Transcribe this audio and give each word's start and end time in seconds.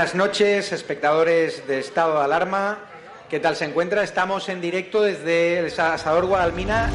buenas 0.00 0.14
noches, 0.14 0.72
espectadores 0.72 1.66
de 1.66 1.78
Estado 1.78 2.14
de 2.14 2.24
Alarma. 2.24 2.78
¿Qué 3.28 3.38
tal 3.38 3.54
se 3.54 3.66
encuentra? 3.66 4.02
Estamos 4.02 4.48
en 4.48 4.62
directo 4.62 5.02
desde 5.02 5.58
el 5.58 5.66
Asador 5.78 6.24
Guadalmina. 6.24 6.88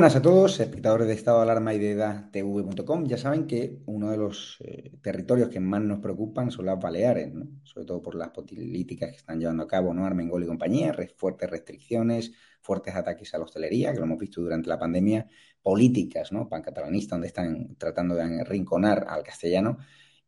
Buenas 0.00 0.16
a 0.16 0.22
todos, 0.22 0.58
espectadores 0.60 1.06
de 1.08 1.12
Estado 1.12 1.36
de 1.36 1.42
Alarma 1.42 1.74
y 1.74 1.78
de 1.78 1.90
EDATV.com. 1.90 3.04
Ya 3.04 3.18
saben 3.18 3.46
que 3.46 3.82
uno 3.84 4.10
de 4.10 4.16
los 4.16 4.56
eh, 4.60 4.92
territorios 5.02 5.50
que 5.50 5.60
más 5.60 5.82
nos 5.82 5.98
preocupan 5.98 6.50
son 6.50 6.64
las 6.64 6.80
Baleares, 6.80 7.34
¿no? 7.34 7.46
sobre 7.64 7.84
todo 7.84 8.00
por 8.00 8.14
las 8.14 8.30
políticas 8.30 9.10
que 9.10 9.16
están 9.16 9.38
llevando 9.38 9.64
a 9.64 9.68
cabo 9.68 9.92
¿no? 9.92 10.06
Armengol 10.06 10.42
y 10.42 10.46
compañía, 10.46 10.96
fuertes 11.18 11.50
restricciones, 11.50 12.32
fuertes 12.62 12.94
ataques 12.94 13.34
a 13.34 13.38
la 13.38 13.44
hostelería, 13.44 13.92
que 13.92 13.98
lo 13.98 14.06
hemos 14.06 14.18
visto 14.18 14.40
durante 14.40 14.70
la 14.70 14.78
pandemia, 14.78 15.28
políticas 15.60 16.32
¿no? 16.32 16.48
pancatalanistas 16.48 17.16
donde 17.16 17.26
están 17.26 17.76
tratando 17.76 18.14
de 18.14 18.40
arrinconar 18.40 19.04
al 19.06 19.22
castellano 19.22 19.76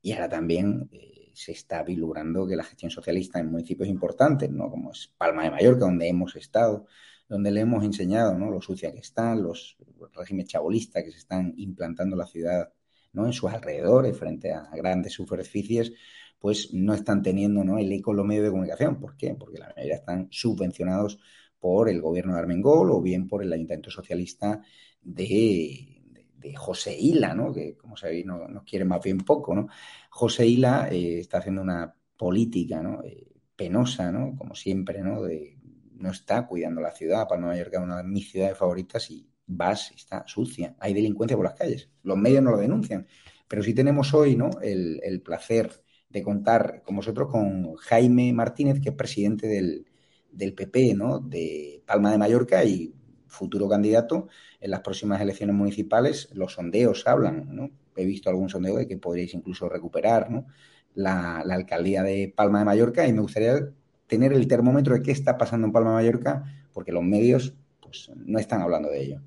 y 0.02 0.12
ahora 0.12 0.28
también 0.28 0.90
eh, 0.92 1.30
se 1.32 1.52
está 1.52 1.82
vislumbrando 1.82 2.46
que 2.46 2.56
la 2.56 2.64
gestión 2.64 2.90
socialista 2.90 3.38
en 3.38 3.50
municipios 3.50 3.88
importantes, 3.88 4.50
¿no? 4.50 4.68
como 4.70 4.90
es 4.90 5.14
Palma 5.16 5.44
de 5.44 5.50
Mallorca, 5.50 5.86
donde 5.86 6.08
hemos 6.08 6.36
estado, 6.36 6.84
donde 7.32 7.50
le 7.50 7.62
hemos 7.62 7.82
enseñado 7.82 8.38
¿no? 8.38 8.50
lo 8.50 8.60
sucia 8.60 8.92
que 8.92 8.98
están, 8.98 9.42
los 9.42 9.78
regímenes 10.12 10.50
chabolistas 10.50 11.02
que 11.02 11.10
se 11.10 11.16
están 11.16 11.54
implantando 11.56 12.14
en 12.14 12.18
la 12.18 12.26
ciudad 12.26 12.70
¿no? 13.14 13.24
en 13.24 13.32
sus 13.32 13.50
alrededores 13.50 14.14
frente 14.18 14.52
a 14.52 14.68
grandes 14.74 15.14
superficies, 15.14 15.94
pues 16.38 16.74
no 16.74 16.92
están 16.92 17.22
teniendo 17.22 17.64
¿no? 17.64 17.78
el 17.78 17.90
eco 17.90 18.10
en 18.10 18.18
los 18.18 18.26
medios 18.26 18.44
de 18.44 18.50
comunicación. 18.50 19.00
¿Por 19.00 19.16
qué? 19.16 19.34
Porque 19.34 19.58
la 19.58 19.72
mayoría 19.74 19.94
están 19.94 20.28
subvencionados 20.30 21.20
por 21.58 21.88
el 21.88 22.02
gobierno 22.02 22.34
de 22.34 22.40
Armengol 22.40 22.90
o 22.90 23.00
bien 23.00 23.26
por 23.26 23.42
el 23.42 23.50
ayuntamiento 23.50 23.90
socialista 23.90 24.60
de, 25.00 26.02
de, 26.36 26.54
José 26.54 26.94
Hila, 26.98 27.32
¿no? 27.32 27.50
que 27.50 27.78
como 27.78 27.96
sabéis 27.96 28.26
nos 28.26 28.46
no 28.50 28.62
quiere 28.62 28.84
más 28.84 29.02
bien 29.02 29.16
poco. 29.16 29.54
¿no? 29.54 29.68
José 30.10 30.46
Hila 30.46 30.90
eh, 30.90 31.20
está 31.20 31.38
haciendo 31.38 31.62
una 31.62 31.94
política 32.14 32.82
¿no? 32.82 33.02
Eh, 33.02 33.26
penosa, 33.56 34.12
¿no? 34.12 34.36
como 34.36 34.54
siempre, 34.54 35.00
¿no? 35.00 35.22
de 35.22 35.61
no 36.02 36.10
está 36.10 36.46
cuidando 36.46 36.80
la 36.80 36.90
ciudad. 36.90 37.28
Palma 37.28 37.46
de 37.48 37.52
Mallorca 37.54 37.78
es 37.78 37.84
una 37.84 37.98
de 37.98 38.04
mis 38.04 38.30
ciudades 38.30 38.58
favoritas 38.58 39.10
y 39.10 39.26
vas, 39.46 39.92
está 39.92 40.24
sucia. 40.26 40.74
Hay 40.80 40.92
delincuencia 40.92 41.36
por 41.36 41.46
las 41.46 41.54
calles. 41.54 41.88
Los 42.02 42.18
medios 42.18 42.42
no 42.42 42.50
lo 42.50 42.58
denuncian. 42.58 43.06
Pero 43.48 43.62
sí 43.62 43.72
tenemos 43.72 44.12
hoy 44.12 44.36
¿no? 44.36 44.50
el, 44.60 45.22
placer 45.24 45.70
de 46.08 46.22
contar 46.22 46.82
con 46.82 46.96
vosotros 46.96 47.30
con 47.30 47.76
Jaime 47.76 48.32
Martínez, 48.32 48.80
que 48.80 48.90
es 48.90 48.94
presidente 48.94 49.46
del, 49.46 49.86
del 50.30 50.54
PP 50.54 50.94
¿no? 50.94 51.20
de 51.20 51.82
Palma 51.86 52.10
de 52.10 52.18
Mallorca 52.18 52.64
y 52.64 52.92
futuro 53.28 53.68
candidato 53.68 54.28
en 54.60 54.70
las 54.70 54.80
próximas 54.80 55.20
elecciones 55.20 55.54
municipales. 55.54 56.30
Los 56.32 56.54
sondeos 56.54 57.06
hablan, 57.06 57.54
¿no? 57.54 57.70
He 57.94 58.04
visto 58.04 58.28
algún 58.28 58.48
sondeo 58.48 58.76
de 58.76 58.88
que 58.88 58.98
podríais 58.98 59.34
incluso 59.34 59.68
recuperar 59.68 60.30
¿no? 60.30 60.46
la, 60.94 61.42
la 61.44 61.54
alcaldía 61.54 62.02
de 62.02 62.32
Palma 62.34 62.60
de 62.60 62.64
Mallorca 62.64 63.06
y 63.06 63.12
me 63.12 63.20
gustaría 63.20 63.72
tener 64.12 64.34
el 64.34 64.46
termómetro 64.46 64.94
de 64.94 65.02
qué 65.02 65.10
está 65.10 65.38
pasando 65.38 65.66
en 65.66 65.72
Palma 65.72 65.94
Mallorca, 65.94 66.44
porque 66.74 66.92
los 66.92 67.02
medios 67.02 67.54
pues, 67.80 68.10
no 68.14 68.38
están 68.38 68.60
hablando 68.60 68.90
de 68.90 69.02
ello. 69.02 69.20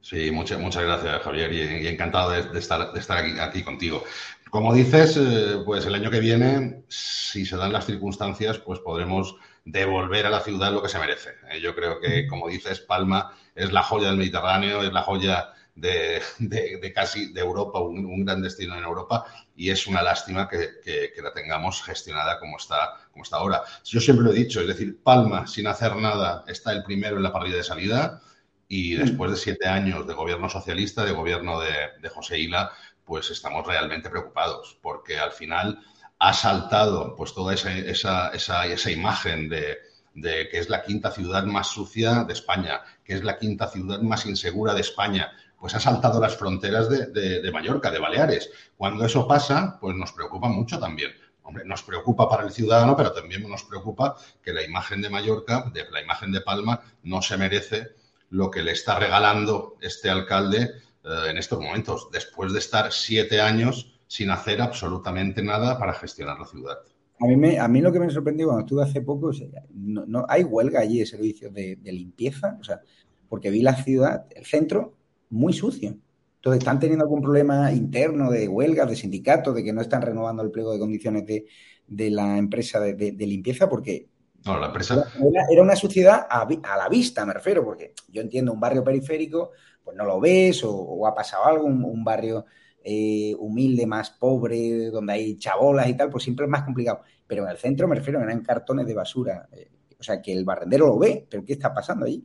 Sí, 0.00 0.30
muchas, 0.30 0.60
muchas 0.60 0.84
gracias, 0.84 1.20
Javier, 1.20 1.52
y, 1.52 1.88
encantado 1.88 2.30
de, 2.30 2.56
estar, 2.60 2.92
de 2.92 3.00
estar 3.00 3.18
aquí, 3.18 3.32
aquí, 3.40 3.64
contigo. 3.64 4.04
Como 4.50 4.72
dices, 4.72 5.16
eh, 5.16 5.62
pues 5.64 5.84
el 5.84 5.96
año 5.96 6.12
que 6.12 6.20
viene, 6.20 6.84
si 6.86 7.44
se 7.44 7.56
dan 7.56 7.72
las 7.72 7.86
circunstancias, 7.86 8.58
pues 8.58 8.78
podremos 8.78 9.34
devolver 9.64 10.26
a 10.26 10.30
la 10.30 10.42
ciudad 10.42 10.72
lo 10.72 10.80
que 10.80 10.88
se 10.88 11.00
merece. 11.00 11.30
Eh, 11.50 11.60
yo 11.60 11.74
creo 11.74 11.98
que, 11.98 12.28
como 12.28 12.46
dices, 12.46 12.78
Palma 12.78 13.32
es 13.56 13.72
la 13.72 13.82
joya 13.82 14.06
del 14.06 14.16
Mediterráneo, 14.18 14.80
es 14.84 14.92
la 14.92 15.02
joya 15.02 15.48
de, 15.76 16.22
de, 16.38 16.92
casi 16.92 17.32
de 17.32 17.40
Europa, 17.40 17.80
un, 17.80 18.24
gran 18.24 18.42
destino 18.42 18.76
en 18.76 18.82
Europa, 18.82 19.26
y 19.54 19.70
es 19.70 19.86
una 19.86 20.02
lástima 20.02 20.48
que, 20.48 20.80
que, 20.82 21.22
la 21.22 21.32
tengamos 21.32 21.82
gestionada 21.82 22.40
como 22.40 22.56
está, 22.56 23.06
como 23.12 23.22
está 23.22 23.36
ahora. 23.36 23.62
Yo 23.84 24.00
siempre 24.00 24.24
lo 24.24 24.32
he 24.32 24.36
dicho, 24.36 24.60
es 24.60 24.66
decir, 24.66 25.00
Palma, 25.02 25.46
sin 25.46 25.66
hacer 25.66 25.94
nada, 25.96 26.44
está 26.48 26.72
el 26.72 26.82
primero 26.82 27.18
en 27.18 27.22
la 27.22 27.32
parrilla 27.32 27.56
de 27.56 27.62
salida, 27.62 28.20
y 28.68 28.96
mm. 28.96 29.00
después 29.00 29.30
de 29.30 29.36
siete 29.36 29.68
años 29.68 30.06
de 30.06 30.14
gobierno 30.14 30.48
socialista, 30.48 31.04
de 31.04 31.12
gobierno 31.12 31.60
de, 31.60 31.72
de 32.00 32.08
José 32.08 32.38
Hila, 32.38 32.72
pues 33.04 33.30
estamos 33.30 33.66
realmente 33.66 34.10
preocupados, 34.10 34.78
porque 34.82 35.18
al 35.18 35.30
final 35.30 35.78
ha 36.18 36.32
saltado 36.32 37.14
pues 37.14 37.34
toda 37.34 37.54
esa, 37.54 37.76
esa, 37.76 38.30
esa, 38.30 38.66
esa 38.66 38.90
imagen 38.90 39.48
de, 39.48 39.78
de 40.14 40.48
que 40.48 40.58
es 40.58 40.70
la 40.70 40.82
quinta 40.82 41.10
ciudad 41.10 41.44
más 41.44 41.68
sucia 41.68 42.24
de 42.24 42.32
España, 42.32 42.80
que 43.04 43.14
es 43.14 43.22
la 43.22 43.38
quinta 43.38 43.68
ciudad 43.68 44.00
más 44.00 44.24
insegura 44.26 44.74
de 44.74 44.80
España, 44.80 45.30
pues 45.58 45.74
ha 45.74 45.80
saltado 45.80 46.20
las 46.20 46.36
fronteras 46.36 46.88
de, 46.88 47.50
Mallorca, 47.52 47.90
de 47.90 47.98
Baleares. 47.98 48.50
Cuando 48.76 49.04
eso 49.04 49.26
pasa, 49.26 49.78
pues 49.80 49.96
nos 49.96 50.12
preocupa 50.12 50.48
mucho 50.48 50.78
también. 50.78 51.10
Hombre, 51.42 51.64
nos 51.64 51.82
preocupa 51.82 52.28
para 52.28 52.44
el 52.44 52.52
ciudadano, 52.52 52.96
pero 52.96 53.12
también 53.12 53.48
nos 53.48 53.64
preocupa 53.64 54.16
que 54.42 54.52
la 54.52 54.62
imagen 54.62 55.00
de 55.00 55.10
Mallorca, 55.10 55.70
de 55.72 55.88
la 55.90 56.02
imagen 56.02 56.32
de 56.32 56.40
Palma, 56.40 56.80
no 57.04 57.22
se 57.22 57.36
merece 57.36 57.94
lo 58.30 58.50
que 58.50 58.62
le 58.62 58.72
está 58.72 58.98
regalando 58.98 59.76
este 59.80 60.10
alcalde 60.10 60.72
eh, 61.04 61.30
en 61.30 61.38
estos 61.38 61.60
momentos, 61.60 62.08
después 62.12 62.52
de 62.52 62.58
estar 62.58 62.92
siete 62.92 63.40
años 63.40 63.92
sin 64.08 64.30
hacer 64.30 64.60
absolutamente 64.60 65.42
nada 65.42 65.78
para 65.78 65.94
gestionar 65.94 66.38
la 66.38 66.46
ciudad. 66.46 66.78
A 67.20 67.26
mí, 67.26 67.36
me, 67.36 67.58
a 67.58 67.66
mí 67.66 67.80
lo 67.80 67.92
que 67.92 68.00
me 68.00 68.10
sorprendió 68.10 68.46
cuando 68.46 68.64
estuve 68.64 68.82
hace 68.82 69.00
poco, 69.00 69.30
no, 69.72 70.04
no, 70.06 70.26
hay 70.28 70.42
huelga 70.42 70.80
allí 70.80 70.98
de 70.98 71.06
servicios 71.06 71.52
de, 71.54 71.76
de, 71.76 71.92
limpieza, 71.92 72.58
o 72.60 72.64
sea, 72.64 72.80
porque 73.28 73.50
vi 73.50 73.62
la 73.62 73.74
ciudad, 73.74 74.26
el 74.30 74.44
centro, 74.44 74.95
muy 75.30 75.52
sucio. 75.52 75.96
Entonces, 76.36 76.58
¿están 76.60 76.78
teniendo 76.78 77.04
algún 77.04 77.22
problema 77.22 77.72
interno 77.72 78.30
de 78.30 78.46
huelgas, 78.46 78.88
de 78.88 78.96
sindicatos, 78.96 79.54
de 79.54 79.64
que 79.64 79.72
no 79.72 79.80
están 79.80 80.02
renovando 80.02 80.42
el 80.42 80.50
pliego 80.50 80.72
de 80.72 80.78
condiciones 80.78 81.26
de, 81.26 81.46
de 81.86 82.10
la 82.10 82.38
empresa 82.38 82.78
de, 82.78 82.94
de, 82.94 83.26
limpieza? 83.26 83.68
Porque 83.68 84.08
no, 84.44 84.58
la 84.58 84.66
empresa... 84.66 85.06
Era, 85.50 85.62
una 85.62 85.74
suciedad 85.74 86.26
a, 86.30 86.42
a, 86.42 86.76
la 86.76 86.88
vista, 86.88 87.26
me 87.26 87.32
refiero, 87.32 87.64
porque 87.64 87.94
yo 88.08 88.22
entiendo 88.22 88.52
un 88.52 88.60
barrio 88.60 88.84
periférico, 88.84 89.50
pues 89.82 89.96
no 89.96 90.04
lo 90.04 90.20
ves, 90.20 90.62
o, 90.62 90.72
o 90.72 91.06
ha 91.06 91.14
pasado 91.14 91.46
algo, 91.46 91.64
un, 91.64 91.82
un 91.82 92.04
barrio 92.04 92.44
eh, 92.88 93.34
humilde, 93.40 93.84
más 93.84 94.10
pobre, 94.10 94.90
donde 94.90 95.14
hay 95.14 95.36
chabolas 95.38 95.88
y 95.88 95.94
tal, 95.94 96.08
pues 96.08 96.22
siempre 96.22 96.44
es 96.46 96.50
más 96.50 96.62
complicado. 96.62 97.00
Pero 97.26 97.42
en 97.42 97.50
el 97.50 97.56
centro 97.56 97.88
me 97.88 97.96
refiero, 97.96 98.20
eran 98.20 98.44
cartones 98.44 98.86
de 98.86 98.94
basura. 98.94 99.48
Eh, 99.50 99.68
o 99.98 100.02
sea, 100.04 100.22
que 100.22 100.32
el 100.32 100.44
barrendero 100.44 100.86
lo 100.86 100.96
ve, 100.96 101.26
pero 101.28 101.44
¿qué 101.44 101.54
está 101.54 101.74
pasando 101.74 102.06
ahí? 102.06 102.24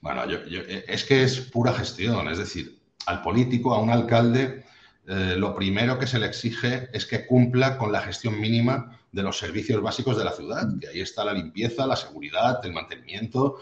Bueno, 0.00 0.28
yo, 0.28 0.44
yo, 0.46 0.60
es 0.66 1.04
que 1.04 1.22
es 1.22 1.40
pura 1.40 1.72
gestión, 1.72 2.28
es 2.28 2.38
decir, 2.38 2.78
al 3.06 3.22
político, 3.22 3.74
a 3.74 3.80
un 3.80 3.90
alcalde, 3.90 4.64
eh, 5.06 5.34
lo 5.36 5.54
primero 5.54 5.98
que 5.98 6.06
se 6.06 6.18
le 6.18 6.26
exige 6.26 6.88
es 6.92 7.06
que 7.06 7.26
cumpla 7.26 7.76
con 7.76 7.90
la 7.90 8.00
gestión 8.02 8.40
mínima 8.40 8.98
de 9.10 9.22
los 9.22 9.38
servicios 9.38 9.82
básicos 9.82 10.16
de 10.16 10.24
la 10.24 10.32
ciudad, 10.32 10.68
que 10.80 10.88
ahí 10.88 11.00
está 11.00 11.24
la 11.24 11.32
limpieza, 11.32 11.86
la 11.86 11.96
seguridad, 11.96 12.64
el 12.64 12.72
mantenimiento, 12.72 13.56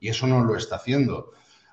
y 0.00 0.08
eso 0.08 0.26
no 0.26 0.44
lo 0.44 0.56
está 0.56 0.76
haciendo. 0.76 1.32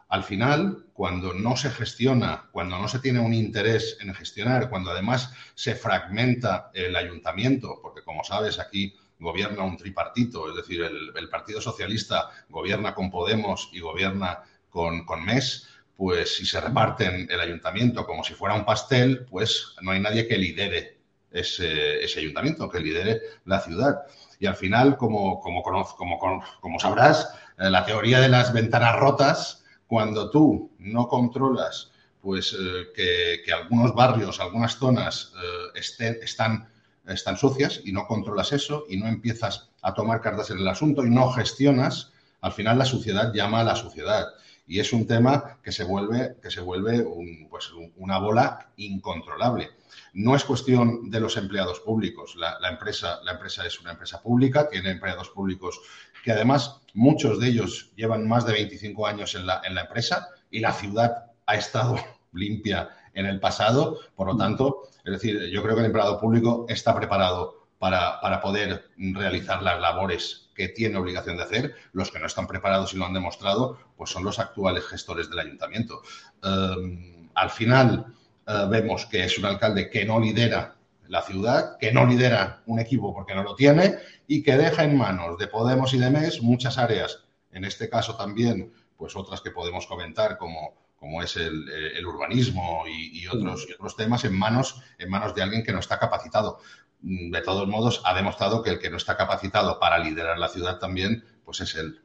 al 0.10 0.24
final, 0.26 0.88
cuando 0.92 1.34
no 1.34 1.56
se 1.56 1.72
gestiona, 1.72 2.50
cuando 2.52 2.78
no 2.78 2.90
se 2.90 3.00
tiene 3.00 3.22
un 3.22 3.34
interés 3.34 3.98
en 4.02 4.14
gestionar, 4.14 4.70
cuando 4.70 4.92
además 4.92 5.32
se 5.56 5.74
fragmenta 5.74 6.70
el 6.74 6.98
ayuntamiento, 6.98 7.80
porque 7.82 8.04
como 8.04 8.22
sabes 8.26 8.60
aquí 8.60 8.94
gobierna 9.22 9.64
un 9.64 9.78
tripartito, 9.78 10.50
es 10.50 10.56
decir, 10.56 10.82
el, 10.82 11.30
Partido 11.30 11.62
Socialista 11.62 12.30
gobierna 12.50 12.94
con 12.94 13.10
Podemos 13.10 13.70
y 13.72 13.80
gobierna 13.80 14.40
con, 14.70 15.06
con 15.06 15.24
MES, 15.24 15.68
pues 15.96 16.36
si 16.36 16.46
se 16.46 16.60
reparten 16.60 17.28
el 17.30 17.40
ayuntamiento 17.40 18.06
como 18.06 18.24
si 18.24 18.34
fuera 18.34 18.56
un 18.56 18.66
pastel, 18.66 19.26
pues 19.30 19.76
no 19.82 19.92
hay 19.92 20.02
nadie 20.02 20.28
que 20.28 20.38
lidere 20.38 20.98
ese, 21.32 22.02
ayuntamiento, 22.18 22.70
que 22.70 22.80
lidere 22.80 23.22
la 23.46 23.62
ciudad. 23.62 24.02
Y 24.40 24.48
al 24.48 24.56
final, 24.56 24.98
como, 24.98 25.40
como, 25.40 25.62
como, 25.64 26.44
como 26.60 26.80
sabrás, 26.80 27.34
eh, 27.58 27.70
la 27.70 27.86
teoría 27.86 28.20
de 28.20 28.28
las 28.28 28.52
ventanas 28.52 28.98
rotas, 28.98 29.64
cuando 29.88 30.30
tú 30.30 30.72
no 30.80 31.08
controlas 31.08 31.92
pues 32.22 32.56
eh, 32.58 33.42
que, 33.44 33.52
algunos 33.52 33.94
barrios, 33.94 34.40
algunas 34.40 34.78
zonas 34.78 35.34
eh, 35.76 35.80
están, 36.22 36.68
están 37.08 37.38
sucias 37.38 37.82
y 37.84 37.92
no 37.92 38.08
controlas 38.08 38.52
eso 38.52 38.86
y 38.90 38.98
no 38.98 39.08
empiezas 39.08 39.70
a 39.82 39.94
tomar 39.94 40.22
cartas 40.22 40.50
en 40.52 40.60
el 40.60 40.68
asunto 40.68 41.06
y 41.06 41.10
no 41.10 41.32
gestionas, 41.32 42.12
al 42.42 42.52
final 42.52 42.78
la 42.78 42.86
suciedad 42.86 43.34
llama 43.34 43.62
a 43.62 43.64
la 43.64 43.76
suciedad 43.76 44.28
y 44.68 44.80
es 44.80 44.94
un 44.94 45.06
tema 45.06 45.60
que 45.62 45.72
se 45.72 45.84
vuelve, 45.84 46.38
que 46.42 46.50
se 46.50 46.62
vuelve 46.62 47.06
pues, 47.50 47.72
una 47.98 48.20
bola 48.20 48.70
incontrolable. 48.78 49.70
No 50.14 50.36
es 50.36 50.44
cuestión 50.44 51.10
de 51.10 51.20
los 51.20 51.36
empleados 51.36 51.82
públicos. 51.82 52.36
La, 52.38 52.58
empresa, 52.70 53.20
la 53.24 53.34
empresa 53.34 53.66
es 53.66 53.80
una 53.82 53.92
empresa 53.92 54.22
pública, 54.22 54.70
tiene 54.70 54.92
empleados 54.92 55.30
públicos 55.30 55.82
que 56.24 56.32
además 56.32 56.82
muchos 56.94 57.40
de 57.40 57.48
ellos 57.48 57.92
llevan 57.96 58.28
más 58.28 58.46
de 58.46 58.54
25 58.54 59.08
años 59.08 59.36
en 59.36 59.46
la, 59.46 59.62
en 59.66 59.76
la 59.76 59.82
empresa 59.82 60.30
y 60.50 60.60
la 60.60 60.72
ciudad 60.72 61.32
ha 61.46 61.56
estado 61.56 61.98
limpia 62.32 62.90
en 63.14 63.26
el 63.26 63.40
pasado. 63.40 64.00
Por 64.16 64.28
lo 64.28 64.38
tanto, 64.38 64.84
es 65.04 65.12
decir, 65.14 65.50
yo 65.50 65.62
creo 65.64 65.76
que 65.76 65.82
el 65.82 65.88
empleado 65.88 66.20
público 66.20 66.66
está 66.70 66.96
preparado 66.96 67.68
para, 67.80 68.20
para 68.22 68.42
poder 68.42 68.90
realizar 68.98 69.62
las 69.64 69.80
labores 69.80 70.50
que 70.54 70.68
tiene 70.70 70.98
obligación 70.98 71.38
de 71.38 71.44
hacer. 71.44 71.76
Los 71.94 72.12
que 72.12 72.20
no 72.20 72.28
están 72.28 72.48
preparados 72.48 72.94
y 72.94 72.98
lo 72.98 73.06
han 73.06 73.14
demostrado, 73.14 73.80
pues 73.98 74.10
son 74.10 74.24
los 74.24 74.40
actuales 74.40 74.86
gestores 74.86 75.30
del 75.30 75.40
ayuntamiento. 75.40 76.02
Em, 76.44 77.30
al 77.34 77.50
final 77.50 78.06
eh, 78.48 78.66
vemos 78.70 79.06
que 79.06 79.26
es 79.26 79.38
un 79.38 79.46
alcalde 79.46 79.90
que 79.90 80.06
no 80.06 80.20
lidera 80.20 80.76
la 81.08 81.22
ciudad, 81.22 81.78
que 81.78 81.92
no 81.92 82.06
lidera 82.06 82.64
un 82.68 82.80
equipo 82.80 83.14
porque 83.14 83.36
no 83.36 83.44
lo 83.44 83.56
tiene 83.56 83.96
y 84.28 84.44
que 84.44 84.56
deja 84.56 84.84
en 84.86 84.98
manos 84.98 85.38
de 85.38 85.48
Podemos 85.48 85.94
y 85.94 85.98
de 85.98 86.10
MES 86.10 86.42
muchas 86.42 86.78
áreas, 86.78 87.26
en 87.52 87.66
este 87.66 87.90
caso 87.90 88.16
también, 88.16 88.72
pues 88.96 89.16
otras 89.18 89.42
que 89.42 89.52
podemos 89.52 89.88
comentar 89.88 90.38
como, 90.38 90.74
como 91.02 91.24
es 91.24 91.36
el, 91.36 91.68
eh, 91.68 92.06
urbanismo 92.06 92.84
y, 92.88 93.26
otros, 93.26 93.66
y, 93.68 93.74
otros, 93.74 93.96
temas 93.96 94.24
en 94.24 94.38
manos, 94.38 94.84
en 95.00 95.10
manos 95.10 95.34
de 95.34 95.42
alguien 95.42 95.64
que 95.64 95.72
no 95.72 95.80
está 95.80 95.98
capacitado. 95.98 96.60
Mm, 97.02 97.32
de 97.32 97.42
todos 97.42 97.68
modos, 97.68 98.04
ha 98.06 98.14
demostrado 98.14 98.62
que 98.62 98.70
el 98.70 98.78
que 98.78 98.92
no 98.92 98.98
está 98.98 99.18
capacitado 99.18 99.80
para 99.80 99.98
liderar 99.98 100.38
la 100.38 100.48
ciudad 100.48 100.78
también, 100.78 101.24
pues 101.44 101.60
es 101.62 101.74
él. 101.74 102.00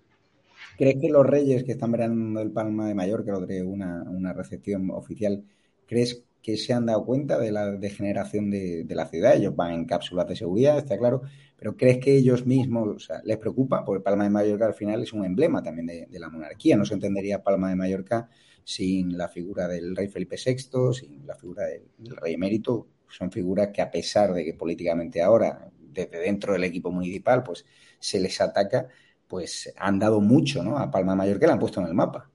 ¿Crees 0.78 0.96
que 0.98 1.10
los 1.10 1.26
reyes 1.26 1.64
que 1.64 1.72
están 1.72 1.92
verando 1.92 2.40
el 2.40 2.52
Palma 2.52 2.86
de 2.86 2.94
Mallorca, 2.94 3.32
lo 3.32 3.40
de 3.40 3.62
una, 3.62 4.02
una 4.04 4.32
recepción 4.32 4.90
oficial, 4.90 5.44
crees 5.86 6.24
que 6.46 6.56
se 6.56 6.72
han 6.72 6.86
dado 6.86 7.04
cuenta 7.04 7.40
de 7.40 7.50
la 7.50 7.72
degeneración 7.72 8.52
de, 8.52 8.86
la 8.88 9.06
ciudad? 9.06 9.34
Ellos 9.34 9.56
van 9.56 9.72
en 9.72 9.84
cápsulas 9.84 10.28
de 10.28 10.36
seguridad, 10.36 10.78
está 10.78 10.96
claro, 10.96 11.22
pero 11.56 11.76
¿crees 11.76 11.98
que 11.98 12.16
ellos 12.16 12.46
mismos 12.46 13.08
les 13.24 13.36
preocupa? 13.38 13.84
Porque 13.84 14.00
Palma 14.00 14.22
de 14.22 14.30
Mallorca 14.30 14.64
al 14.64 14.74
final 14.74 15.02
es 15.02 15.12
un 15.12 15.24
emblema 15.24 15.60
también 15.60 15.88
de, 16.08 16.18
la 16.20 16.28
monarquía. 16.30 16.76
No 16.76 16.84
se 16.84 16.94
entendería 16.94 17.42
Palma 17.42 17.68
de 17.68 17.74
Mallorca 17.74 18.30
sin 18.62 19.18
la 19.18 19.26
figura 19.26 19.66
del 19.66 19.96
rey 19.96 20.06
Felipe 20.06 20.36
VI, 20.36 20.94
sin 20.94 21.26
la 21.26 21.34
figura 21.34 21.64
del 21.64 22.16
rey 22.16 22.34
emérito 22.34 22.86
son 23.08 23.32
figuras 23.32 23.70
que 23.72 23.82
a 23.82 23.90
pesar 23.90 24.32
de 24.32 24.44
que 24.44 24.54
políticamente 24.54 25.22
ahora, 25.22 25.68
desde 25.80 26.20
dentro 26.20 26.52
del 26.52 26.62
equipo 26.62 26.92
municipal, 26.92 27.42
pues 27.42 27.66
se 27.98 28.20
les 28.20 28.40
ataca, 28.40 28.86
pues 29.26 29.74
han 29.76 29.98
dado 29.98 30.20
mucho 30.20 30.62
¿no? 30.62 30.78
a 30.78 30.92
Palma 30.92 31.16
Mayor 31.16 31.40
que 31.40 31.48
la 31.48 31.54
han 31.54 31.58
puesto 31.58 31.80
en 31.80 31.88
el 31.88 31.94
mapa. 31.94 32.30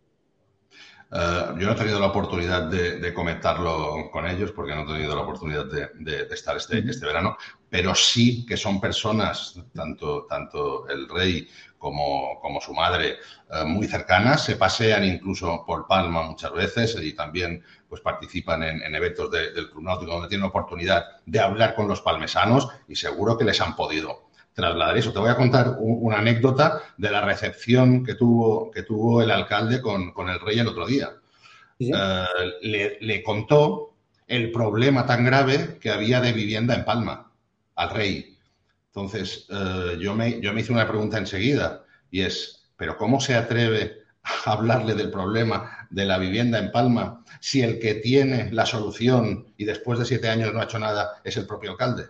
Eh, 1.13 1.45
yo 1.57 1.67
no 1.67 1.73
he 1.73 1.75
tenido 1.75 1.99
la 1.99 2.07
oportunidad 2.07 2.63
de, 2.63 3.13
comentarlo 3.13 4.09
con 4.11 4.25
ellos 4.27 4.53
porque 4.53 4.73
no 4.73 4.83
he 4.83 4.85
tenido 4.85 5.13
la 5.13 5.23
oportunidad 5.23 5.65
de, 5.65 6.27
estar 6.31 6.55
este, 6.55 6.79
este, 6.79 7.05
verano, 7.05 7.35
pero 7.69 7.93
sí 7.93 8.45
que 8.45 8.55
son 8.55 8.79
personas, 8.79 9.59
tanto, 9.73 10.25
tanto 10.29 10.87
el 10.87 11.09
rey 11.09 11.49
como, 11.77 12.39
como 12.39 12.61
su 12.61 12.73
madre, 12.73 13.17
eh, 13.51 13.63
muy 13.65 13.87
cercanas, 13.87 14.45
se 14.45 14.55
pasean 14.55 15.03
incluso 15.03 15.65
por 15.65 15.85
Palma 15.85 16.23
muchas 16.23 16.53
veces 16.53 16.97
y 17.01 17.13
también 17.13 17.61
pues, 17.89 17.99
participan 17.99 18.63
en, 18.63 18.95
eventos 18.95 19.29
del 19.31 19.69
Club 19.69 19.83
Náutico 19.83 20.13
donde 20.13 20.29
tienen 20.29 20.47
oportunidad 20.47 21.03
de 21.25 21.39
hablar 21.41 21.75
con 21.75 21.89
los 21.89 22.01
palmesanos 22.01 22.69
y 22.87 22.95
seguro 22.95 23.37
que 23.37 23.43
les 23.43 23.59
han 23.59 23.75
podido 23.75 24.30
trasladar 24.53 24.97
eso. 24.97 25.13
Te 25.13 25.19
voy 25.19 25.29
a 25.29 25.35
contar 25.35 25.77
una 25.79 26.19
anécdota 26.19 26.81
de 26.97 27.11
la 27.11 27.21
recepción 27.21 28.03
que 28.03 28.15
tuvo, 28.15 28.71
que 28.71 28.83
tuvo 28.83 29.21
el 29.21 29.31
alcalde 29.31 29.81
con, 29.81 30.13
el 30.29 30.39
rey 30.39 30.59
el 30.59 30.67
otro 30.67 30.85
día. 30.85 31.11
Eh, 31.79 32.99
le, 32.99 33.23
contó 33.23 33.95
el 34.27 34.51
problema 34.51 35.05
tan 35.05 35.25
grave 35.25 35.77
que 35.79 35.89
había 35.89 36.21
de 36.21 36.33
vivienda 36.33 36.75
en 36.75 36.85
Palma 36.85 37.31
al 37.75 37.89
rey. 37.89 38.37
Entonces, 38.87 39.47
eh, 39.49 39.97
yo, 39.99 40.13
me, 40.13 40.39
yo 40.41 40.53
me 40.53 40.61
hice 40.61 40.73
una 40.73 40.87
pregunta 40.87 41.17
enseguida 41.17 41.83
y 42.11 42.21
es, 42.21 42.69
¿pero 42.75 42.97
cómo 42.97 43.19
se 43.19 43.35
atreve 43.35 44.01
a 44.23 44.51
hablarle 44.51 44.93
del 44.93 45.09
problema 45.09 45.87
de 45.89 46.05
la 46.05 46.17
vivienda 46.17 46.59
en 46.59 46.71
Palma 46.71 47.23
si 47.39 47.61
el 47.61 47.79
que 47.79 47.95
tiene 47.95 48.51
la 48.51 48.65
solución 48.65 49.53
y 49.57 49.65
después 49.65 49.97
de 49.97 50.05
siete 50.05 50.29
años 50.29 50.53
no 50.53 50.59
ha 50.59 50.65
hecho 50.65 50.77
nada 50.77 51.21
es 51.23 51.37
el 51.37 51.47
propio 51.47 51.71
alcalde? 51.71 52.05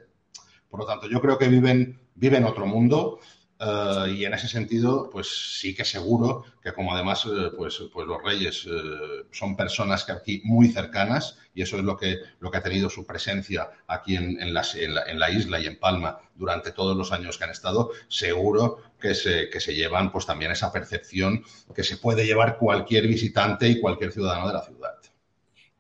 Por 0.71 0.79
lo 0.79 0.85
tanto, 0.85 1.07
yo 1.07 1.21
creo 1.21 1.37
que 1.37 1.49
viven, 1.49 1.99
viven 2.21 2.45
otro 2.45 2.67
mundo 2.67 3.19
eh, 3.59 4.15
y 4.15 4.25
en 4.25 4.33
ese 4.35 4.47
sentido, 4.47 5.09
pues 5.11 5.59
sí 5.59 5.73
que 5.73 5.83
seguro 5.83 6.45
que 6.63 6.71
como 6.71 6.93
además 6.93 7.25
eh, 7.25 7.49
pues, 7.57 7.81
pues 7.91 8.07
los 8.07 8.21
reyes 8.23 8.67
eh, 8.69 9.25
son 9.31 9.55
personas 9.55 10.03
que 10.03 10.11
aquí 10.11 10.41
muy 10.45 10.69
cercanas 10.69 11.39
y 11.55 11.63
eso 11.63 11.77
es 11.77 11.83
lo 11.83 11.97
que, 11.97 12.17
lo 12.39 12.51
que 12.51 12.57
ha 12.57 12.63
tenido 12.63 12.91
su 12.91 13.07
presencia 13.07 13.71
aquí 13.87 14.15
en, 14.15 14.39
en, 14.39 14.53
la, 14.53 14.63
en, 14.75 15.19
la, 15.19 15.31
isla 15.31 15.59
y 15.59 15.65
en 15.65 15.79
Palma 15.79 16.19
durante 16.35 16.71
todos 16.71 16.95
los 16.95 17.11
años 17.11 17.39
que 17.39 17.43
han 17.43 17.49
estado, 17.49 17.89
seguro 18.07 18.77
que 18.99 19.15
se, 19.15 19.49
que 19.49 19.59
se 19.59 19.73
llevan 19.73 20.11
pues 20.11 20.27
también 20.27 20.51
esa 20.51 20.71
percepción 20.71 21.43
que 21.75 21.83
se 21.83 21.97
puede 21.97 22.25
llevar 22.25 22.59
cualquier 22.59 23.07
visitante 23.07 23.67
y 23.67 23.81
cualquier 23.81 24.11
ciudadano 24.11 24.47
de 24.47 24.53
la 24.53 24.63
ciudad. 24.63 24.93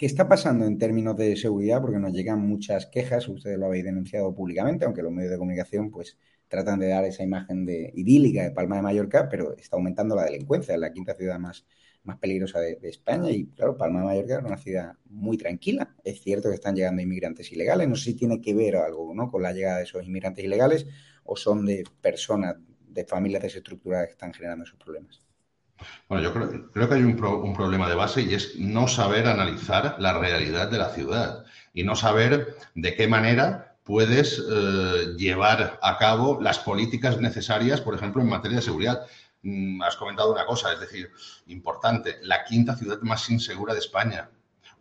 ¿Qué 0.01 0.07
está 0.07 0.27
pasando 0.27 0.65
en 0.65 0.79
términos 0.79 1.15
de 1.15 1.35
seguridad? 1.35 1.79
Porque 1.79 1.99
nos 1.99 2.11
llegan 2.11 2.41
muchas 2.41 2.87
quejas, 2.87 3.27
ustedes 3.27 3.59
lo 3.59 3.67
habéis 3.67 3.85
denunciado 3.85 4.33
públicamente, 4.33 4.83
aunque 4.83 5.03
los 5.03 5.11
medios 5.11 5.31
de 5.31 5.37
comunicación 5.37 5.91
pues 5.91 6.17
tratan 6.51 6.79
de 6.79 6.89
dar 6.89 7.05
esa 7.05 7.23
imagen 7.23 7.65
de 7.65 7.93
idílica 7.95 8.43
de 8.43 8.51
Palma 8.51 8.75
de 8.75 8.81
Mallorca, 8.81 9.29
pero 9.29 9.55
está 9.55 9.77
aumentando 9.77 10.17
la 10.17 10.25
delincuencia, 10.25 10.73
es 10.73 10.81
la 10.81 10.91
quinta 10.91 11.15
ciudad 11.15 11.39
más, 11.39 11.65
más 12.03 12.17
peligrosa 12.17 12.59
de, 12.59 12.77
España 12.83 13.31
y 13.31 13.45
claro, 13.47 13.77
Palma 13.77 13.99
de 13.99 14.05
Mallorca 14.05 14.39
es 14.39 14.43
una 14.43 14.57
ciudad 14.57 14.93
muy 15.05 15.37
tranquila. 15.37 15.95
Es 16.03 16.19
cierto 16.21 16.49
que 16.49 16.55
están 16.55 16.75
llegando 16.75 17.01
inmigrantes 17.01 17.49
ilegales, 17.53 17.87
no 17.87 17.95
sé 17.95 18.11
si 18.11 18.13
tiene 18.15 18.41
que 18.41 18.53
ver 18.53 18.75
algo 18.75 19.15
¿no? 19.15 19.31
con 19.31 19.41
la 19.41 19.53
llegada 19.53 19.77
de 19.77 19.83
esos 19.83 20.05
inmigrantes 20.05 20.43
ilegales 20.43 20.85
o 21.23 21.37
son 21.37 21.65
de 21.65 21.85
personas, 22.01 22.57
de 22.85 23.05
familias 23.05 23.43
desestructuradas 23.43 24.07
que 24.07 24.11
están 24.11 24.33
generando 24.33 24.65
esos 24.65 24.77
problemas. 24.77 25.21
Bueno, 26.09 26.21
yo 26.21 26.33
creo, 26.33 26.89
que 26.89 26.95
hay 26.95 27.03
un, 27.03 27.15
problema 27.15 27.89
de 27.89 27.95
base 27.95 28.21
y 28.21 28.33
es 28.33 28.59
no 28.59 28.89
saber 28.89 29.25
analizar 29.25 29.95
la 29.99 30.19
realidad 30.19 30.69
de 30.69 30.77
la 30.77 30.89
ciudad 30.89 31.45
y 31.73 31.83
no 31.83 31.95
saber 31.95 32.55
de 32.75 32.93
qué 32.93 33.07
manera 33.07 33.70
puedes 33.91 34.41
eh, 34.49 35.15
llevar 35.17 35.77
a 35.81 35.97
cabo 35.97 36.39
las 36.41 36.59
políticas 36.59 37.19
necesarias, 37.19 37.81
por 37.81 37.93
ejemplo, 37.93 38.21
en 38.21 38.29
materia 38.29 38.59
de 38.59 38.63
seguridad. 38.63 39.01
Mm, 39.43 39.81
has 39.81 39.97
comentado 39.97 40.31
una 40.31 40.45
cosa, 40.45 40.71
es 40.71 40.79
decir, 40.79 41.11
importante, 41.47 42.15
la 42.21 42.45
quinta 42.45 42.77
ciudad 42.77 43.01
más 43.01 43.29
insegura 43.29 43.73
de 43.73 43.81
España. 43.81 44.29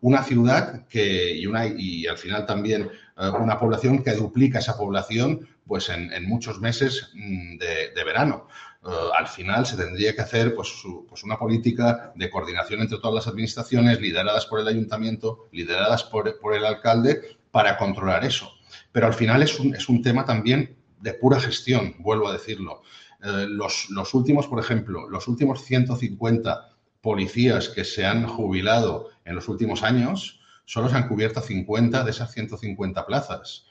Una 0.00 0.23
ciudad 0.23 0.87
que, 0.87 1.35
y, 1.35 1.45
una, 1.49 1.67
y 1.67 2.07
al 2.07 2.19
final 2.19 2.47
también 2.47 2.88
eh, 3.19 3.29
una 3.29 3.59
población 3.59 4.05
que 4.05 4.12
duplica 4.12 4.61
esa 4.61 4.79
población 4.79 5.49
pues 5.67 5.88
en, 5.88 6.25
muchos 6.29 6.61
meses 6.61 7.11
mm, 7.12 7.59
de 7.59 8.05
verano. 8.05 8.47
Eh, 8.83 8.88
al 9.19 9.29
final 9.29 9.67
se 9.67 9.76
tendría 9.76 10.14
que 10.14 10.23
hacer 10.23 10.55
pues, 10.55 10.73
pues, 11.09 11.23
una 11.23 11.38
política 11.38 12.12
de 12.14 12.31
coordinación 12.31 12.81
entre 12.81 12.99
todas 12.99 13.14
las 13.14 13.26
administraciones, 13.26 14.00
lideradas 14.00 14.47
por 14.47 14.61
el 14.61 14.69
ayuntamiento, 14.69 15.49
lideradas 15.52 16.05
por, 16.05 16.29
el 16.55 16.64
alcalde, 16.64 17.38
para 17.50 17.76
controlar 17.76 18.25
eso. 18.25 18.50
Pero 18.93 19.07
al 19.07 19.15
final 19.15 19.43
es 19.43 19.59
un, 19.59 19.75
es 19.75 19.89
un 19.89 20.03
tema 20.03 20.25
también 20.25 20.77
de 21.00 21.15
pura 21.15 21.41
gestión, 21.41 21.95
vuelvo 21.99 22.29
a 22.29 22.33
decirlo. 22.33 22.83
Eh, 23.23 23.47
los, 23.49 23.89
los, 23.91 24.15
últimos, 24.15 24.47
por 24.47 24.61
ejemplo, 24.61 25.09
los 25.09 25.29
últimos 25.29 25.65
150 25.65 26.71
policías 27.00 27.69
que 27.69 27.85
se 27.85 28.05
han 28.05 28.27
jubilado 28.27 29.11
en 29.25 29.35
los 29.35 29.49
últimos 29.49 29.83
años, 29.83 30.41
solo 30.65 30.89
se 30.89 30.97
han 30.97 31.09
cubierto 31.09 31.41
50 31.41 32.05
de 32.05 32.11
esas 32.11 32.33
150 32.33 33.07
plazas. 33.07 33.67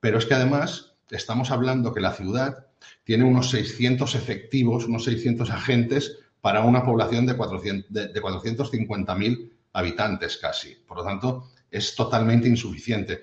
Pero 0.00 0.18
es 0.18 0.26
que 0.26 0.34
además 0.34 0.94
estamos 1.10 1.50
hablando 1.50 1.92
que 1.92 2.00
la 2.00 2.12
ciudad 2.12 2.66
tiene 3.04 3.24
unos 3.24 3.50
600 3.50 4.14
efectivos, 4.14 4.84
unos 4.84 5.04
600 5.04 5.50
agentes 5.50 6.18
para 6.40 6.62
una 6.62 6.84
población 6.84 7.26
de, 7.26 7.36
400, 7.36 7.92
de, 7.92 8.08
de 8.08 8.22
450.000 8.22 9.50
habitantes 9.72 10.36
casi. 10.36 10.74
Por 10.86 10.98
lo 10.98 11.04
tanto, 11.04 11.50
es 11.70 11.94
totalmente 11.94 12.48
insuficiente. 12.48 13.22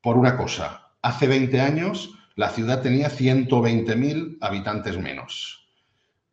Por 0.00 0.16
una 0.16 0.36
cosa, 0.36 0.92
hace 1.02 1.26
20 1.26 1.60
años 1.60 2.14
la 2.36 2.50
ciudad 2.50 2.82
tenía 2.82 3.10
120.000 3.10 4.38
habitantes 4.40 4.96
menos. 4.96 5.68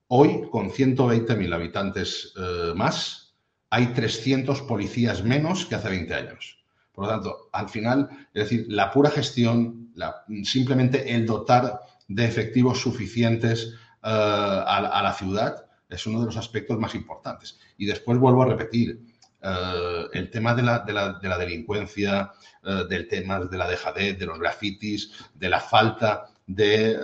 Hoy, 0.08 0.48
con 0.52 0.70
120.000 0.70 1.54
habitantes 1.54 2.34
eh, 2.38 2.74
más, 2.76 3.36
hay 3.72 3.88
300 3.88 4.62
policías 4.62 5.24
menos 5.24 5.66
que 5.66 5.76
hace 5.76 5.90
20 5.90 6.14
años. 6.14 6.64
Por 6.92 7.06
lo 7.06 7.10
tanto, 7.10 7.50
al 7.52 7.70
final, 7.70 8.08
es 8.34 8.44
decir, 8.44 8.66
la 8.70 8.92
pura 8.92 9.10
gestión, 9.10 9.92
la, 9.96 10.24
simplemente 10.44 11.14
el 11.14 11.26
dotar 11.26 11.82
de 12.08 12.26
efectivos 12.26 12.80
suficientes 12.80 13.74
a, 14.04 14.62
a, 14.62 15.02
la 15.02 15.14
ciudad 15.14 15.66
es 15.90 16.06
uno 16.06 16.20
de 16.20 16.28
los 16.28 16.38
aspectos 16.38 16.78
más 16.80 16.94
importantes. 16.94 17.60
Y 17.78 17.88
después 17.88 18.20
vuelvo 18.20 18.44
a 18.44 18.46
repetir, 18.46 19.15
uh, 19.46 20.10
el 20.12 20.30
tema 20.30 20.54
de 20.54 20.64
la, 20.64 20.80
de 20.80 20.94
la, 20.94 21.14
de 21.14 21.30
la 21.30 21.38
delincuencia, 21.38 22.32
uh, 22.64 22.84
del 22.88 23.08
tema 23.08 23.40
de 23.40 23.58
la 23.58 23.70
dejadez, 23.70 24.18
de 24.20 24.26
los 24.26 24.40
grafitis, 24.40 25.12
de 25.34 25.50
la 25.50 25.60
falta 25.60 26.28
de, 26.48 26.98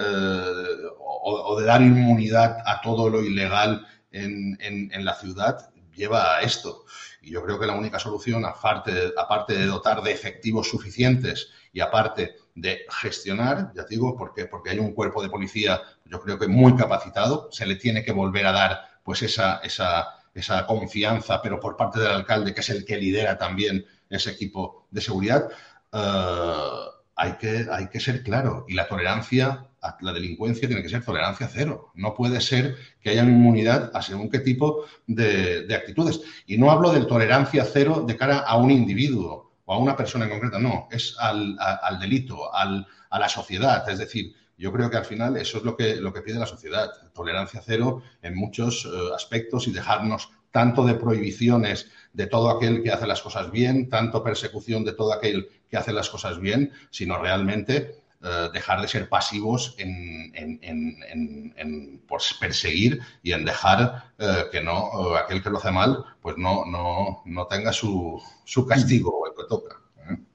o, 1.00 1.54
o, 1.54 1.60
de 1.60 1.66
dar 1.66 1.82
inmunidad 1.82 2.58
a 2.66 2.82
todo 2.82 3.10
lo 3.10 3.24
ilegal 3.24 3.86
en, 4.12 4.58
en, 4.60 4.92
en 4.94 5.06
la 5.06 5.16
ciudad, 5.16 5.72
lleva 5.96 6.38
a 6.38 6.42
esto. 6.42 6.86
Y 7.24 7.32
yo 7.32 7.44
creo 7.44 7.60
que 7.60 7.68
la 7.68 7.78
única 7.78 8.00
solución, 8.00 8.46
aparte 8.46 9.14
aparte 9.18 9.54
de 9.54 9.66
dotar 9.66 10.02
de 10.02 10.12
efectivos 10.12 10.70
suficientes 10.70 11.50
y 11.74 11.80
aparte 11.80 12.36
de 12.56 12.86
gestionar, 12.90 13.72
ya 13.76 13.84
digo, 13.84 14.18
porque, 14.18 14.46
porque 14.46 14.72
hay 14.72 14.80
un 14.80 14.94
cuerpo 14.94 15.22
de 15.22 15.30
policía, 15.30 15.82
yo 16.06 16.20
creo 16.20 16.38
que 16.38 16.48
muy 16.48 16.76
capacitado, 16.76 17.50
se 17.52 17.66
le 17.66 17.76
tiene 17.76 18.04
que 18.04 18.12
volver 18.12 18.46
a 18.46 18.52
dar 18.52 18.82
pues 19.04 19.22
esa, 19.22 19.60
esa, 19.64 20.21
esa 20.34 20.66
confianza, 20.66 21.42
pero 21.42 21.60
por 21.60 21.76
parte 21.76 22.00
del 22.00 22.12
alcalde, 22.12 22.54
que 22.54 22.62
es 22.62 22.70
el 22.70 22.86
que 22.86 22.98
lidera 22.98 23.38
también 23.38 23.86
ese 24.10 24.32
equipo 24.32 24.88
de 24.92 25.02
seguridad, 25.02 25.50
uh, 25.94 26.90
hay, 27.16 27.34
que, 27.34 27.68
hay 27.72 27.88
que 27.88 28.00
ser 28.00 28.24
claro. 28.24 28.66
Y 28.68 28.74
la 28.74 28.88
tolerancia 28.88 29.68
a 29.82 29.98
la 30.02 30.14
delincuencia 30.14 30.68
tiene 30.68 30.84
que 30.84 30.90
ser 30.90 31.04
tolerancia 31.04 31.50
cero. 31.52 31.92
No 31.96 32.14
puede 32.14 32.40
ser 32.40 32.78
que 33.02 33.10
haya 33.10 33.24
inmunidad 33.24 33.92
a 33.94 34.02
según 34.02 34.30
qué 34.30 34.40
tipo 34.40 34.86
de, 35.08 35.64
de 35.66 35.76
actitudes. 35.76 36.22
Y 36.46 36.58
no 36.58 36.72
hablo 36.72 36.92
de 36.92 37.06
tolerancia 37.06 37.66
cero 37.66 38.04
de 38.08 38.16
cara 38.16 38.40
a 38.40 38.58
un 38.58 38.72
individuo 38.72 39.52
o 39.66 39.74
a 39.74 39.78
una 39.78 39.96
persona 39.96 40.26
en 40.26 40.32
concreto, 40.32 40.60
no, 40.60 40.88
es 40.92 41.16
al, 41.20 41.58
al 41.60 42.00
delito, 42.00 42.54
al, 42.54 42.86
a 43.10 43.20
la 43.20 43.30
sociedad. 43.30 43.88
Es 43.90 44.00
decir, 44.00 44.36
yo 44.62 44.72
creo 44.72 44.92
que 44.92 44.98
al 44.98 45.06
final 45.06 45.36
eso 45.38 45.58
es 45.58 45.64
lo 45.64 45.76
que, 45.76 45.96
lo 45.96 46.14
que 46.14 46.22
pide 46.22 46.38
la 46.38 46.46
sociedad, 46.46 46.92
tolerancia 47.14 47.64
cero 47.66 48.04
en 48.22 48.36
muchos 48.36 48.86
uh, 48.86 49.14
aspectos 49.16 49.68
y 49.68 49.72
dejarnos 49.72 50.30
tanto 50.52 50.86
de 50.86 50.94
prohibiciones 50.94 51.90
de 52.14 52.28
todo 52.28 52.52
aquel 52.52 52.84
que 52.84 52.92
hace 52.92 53.08
las 53.08 53.24
cosas 53.24 53.50
bien, 53.50 53.90
tanto 53.90 54.24
persecución 54.24 54.86
de 54.86 54.94
todo 54.94 55.14
aquel 55.14 55.50
que 55.68 55.78
hace 55.78 55.94
las 55.94 56.10
cosas 56.10 56.40
bien, 56.40 56.72
sino 56.92 57.18
realmente 57.18 58.04
eh, 58.22 58.50
dejar 58.54 58.82
de 58.82 58.88
ser 58.88 59.10
pasivos 59.10 59.74
en, 59.80 60.32
en, 60.36 60.60
en, 60.62 61.54
en 61.58 62.04
pues, 62.08 62.36
perseguir 62.40 63.00
y 63.24 63.32
en 63.32 63.44
dejar 63.44 64.14
eh, 64.20 64.44
que 64.52 64.62
no, 64.62 65.16
eh, 65.16 65.20
aquel 65.24 65.42
que 65.42 65.50
lo 65.50 65.58
hace 65.58 65.72
mal, 65.72 66.06
pues 66.22 66.38
no, 66.38 66.66
no, 66.66 67.24
no 67.26 67.48
tenga 67.48 67.74
su, 67.74 68.22
su 68.46 68.68
castigo, 68.68 69.26
el 69.26 69.34
que 69.36 69.50
toca. 69.50 69.81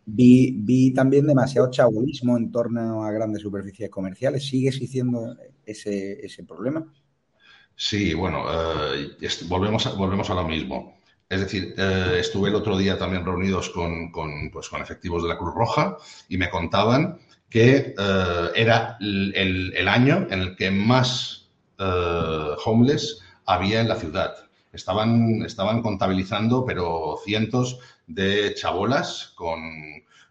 Vi, 0.08 0.92
también 0.94 1.26
demasiado 1.26 1.68
chabulismo 1.68 2.36
en 2.36 2.52
torno 2.52 3.04
a 3.04 3.10
grandes 3.10 3.42
superficies 3.42 3.90
comerciales. 3.90 4.46
¿Sigue 4.46 4.68
existiendo 4.68 5.36
ese, 5.64 6.24
ese 6.24 6.44
problema? 6.44 6.86
Sí, 7.74 8.14
bueno, 8.14 8.44
eh, 8.48 9.18
volvemos, 9.48 9.86
a, 9.86 9.92
volvemos 9.92 10.30
a 10.30 10.34
lo 10.34 10.44
mismo. 10.48 10.96
Es 11.28 11.40
decir, 11.40 11.74
eh, 11.76 12.18
estuve 12.20 12.48
el 12.48 12.54
otro 12.54 12.78
día 12.78 12.96
también 12.96 13.24
reunidos 13.24 13.68
con, 13.70 14.12
con, 14.12 14.50
pues, 14.50 14.68
con, 14.68 14.80
efectivos 14.80 15.24
de 15.24 15.28
la 15.28 15.36
Cruz 15.36 15.54
Roja 15.54 15.96
y 16.28 16.38
me 16.38 16.50
contaban 16.50 17.18
que 17.50 17.94
eh, 17.98 18.50
era 18.54 18.96
el, 19.00 19.72
el, 19.76 19.88
año 19.88 20.26
en 20.30 20.40
el 20.40 20.56
que 20.56 20.70
más 20.70 21.50
homeless 22.64 23.20
había 23.44 23.80
en 23.80 23.88
la 23.88 23.96
ciudad. 23.96 24.45
Estaban, 24.76 25.42
estaban 25.42 25.82
contabilizando, 25.82 26.64
pero 26.64 27.16
cientos 27.24 27.80
de 28.06 28.54
chabolas 28.54 29.32
con 29.34 29.60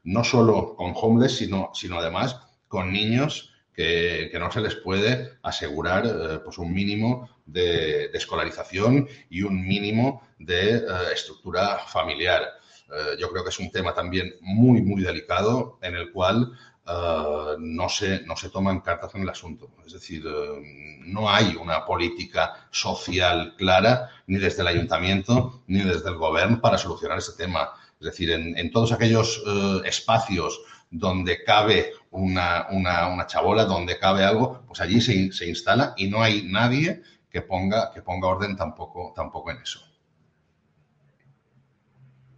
no 0.03 0.23
solo 0.23 0.75
con 0.75 0.93
homeless, 0.95 1.37
sino, 1.37 1.71
sino 1.73 1.99
además 1.99 2.39
con 2.67 2.93
niños 2.93 3.51
que, 3.73 4.29
que, 4.31 4.39
no 4.39 4.51
se 4.51 4.61
les 4.61 4.75
puede 4.75 5.33
asegurar 5.43 6.05
eh, 6.05 6.39
pues 6.43 6.57
un 6.57 6.71
mínimo 6.71 7.27
de, 7.45 8.05
escolarización 8.13 9.07
y 9.29 9.41
un 9.41 9.67
mínimo 9.67 10.21
de 10.39 10.77
eh, 10.77 10.83
estructura 11.13 11.79
familiar. 11.87 12.43
Eh, 12.43 13.17
yo 13.19 13.29
creo 13.31 13.43
que 13.43 13.49
es 13.49 13.59
un 13.59 13.71
tema 13.71 13.93
también 13.93 14.35
muy, 14.41 14.81
muy 14.81 15.01
delicado 15.01 15.79
en 15.81 15.95
el 15.95 16.11
cual 16.11 16.53
Uh, 16.87 17.57
no, 17.57 17.89
se, 17.89 18.21
no 18.27 18.35
se 18.35 18.49
toman 18.49 18.81
cartas 18.81 19.15
en 19.15 19.23
el 19.23 19.29
asunto. 19.29 19.71
Es 19.87 19.93
decir, 19.93 20.23
uh, 20.27 20.61
no 21.05 21.27
hay 21.27 21.55
una 21.55 21.83
política 21.83 22.67
social 22.69 23.55
clara 23.57 24.11
ni 24.27 24.37
desde 24.37 24.61
el 24.61 24.67
ayuntamiento 24.67 25.63
ni 25.65 25.79
desde 25.79 26.09
el 26.09 26.17
gobierno 26.17 26.61
para 26.61 26.77
solucionar 26.77 27.17
ese 27.17 27.33
tema. 27.33 27.71
Es 27.99 28.05
decir, 28.05 28.29
en, 28.29 28.55
en 28.55 28.69
todos 28.69 28.91
aquellos 28.91 29.43
uh, 29.47 29.83
espacios 29.83 30.61
donde 30.91 31.43
cabe 31.43 31.93
una, 32.11 32.67
una, 32.69 33.07
una, 33.07 33.25
chabola, 33.25 33.65
donde 33.65 33.97
cabe 33.97 34.23
algo, 34.23 34.63
pues 34.67 34.79
allí 34.79 35.01
se, 35.01 35.31
se, 35.31 35.49
instala 35.49 35.95
y 35.97 36.07
no 36.07 36.21
hay 36.21 36.43
nadie 36.43 37.01
que 37.31 37.41
ponga, 37.41 37.91
que 37.91 38.03
ponga 38.03 38.27
orden 38.27 38.55
tampoco, 38.55 39.11
tampoco 39.15 39.49
en 39.49 39.57
eso. 39.57 39.81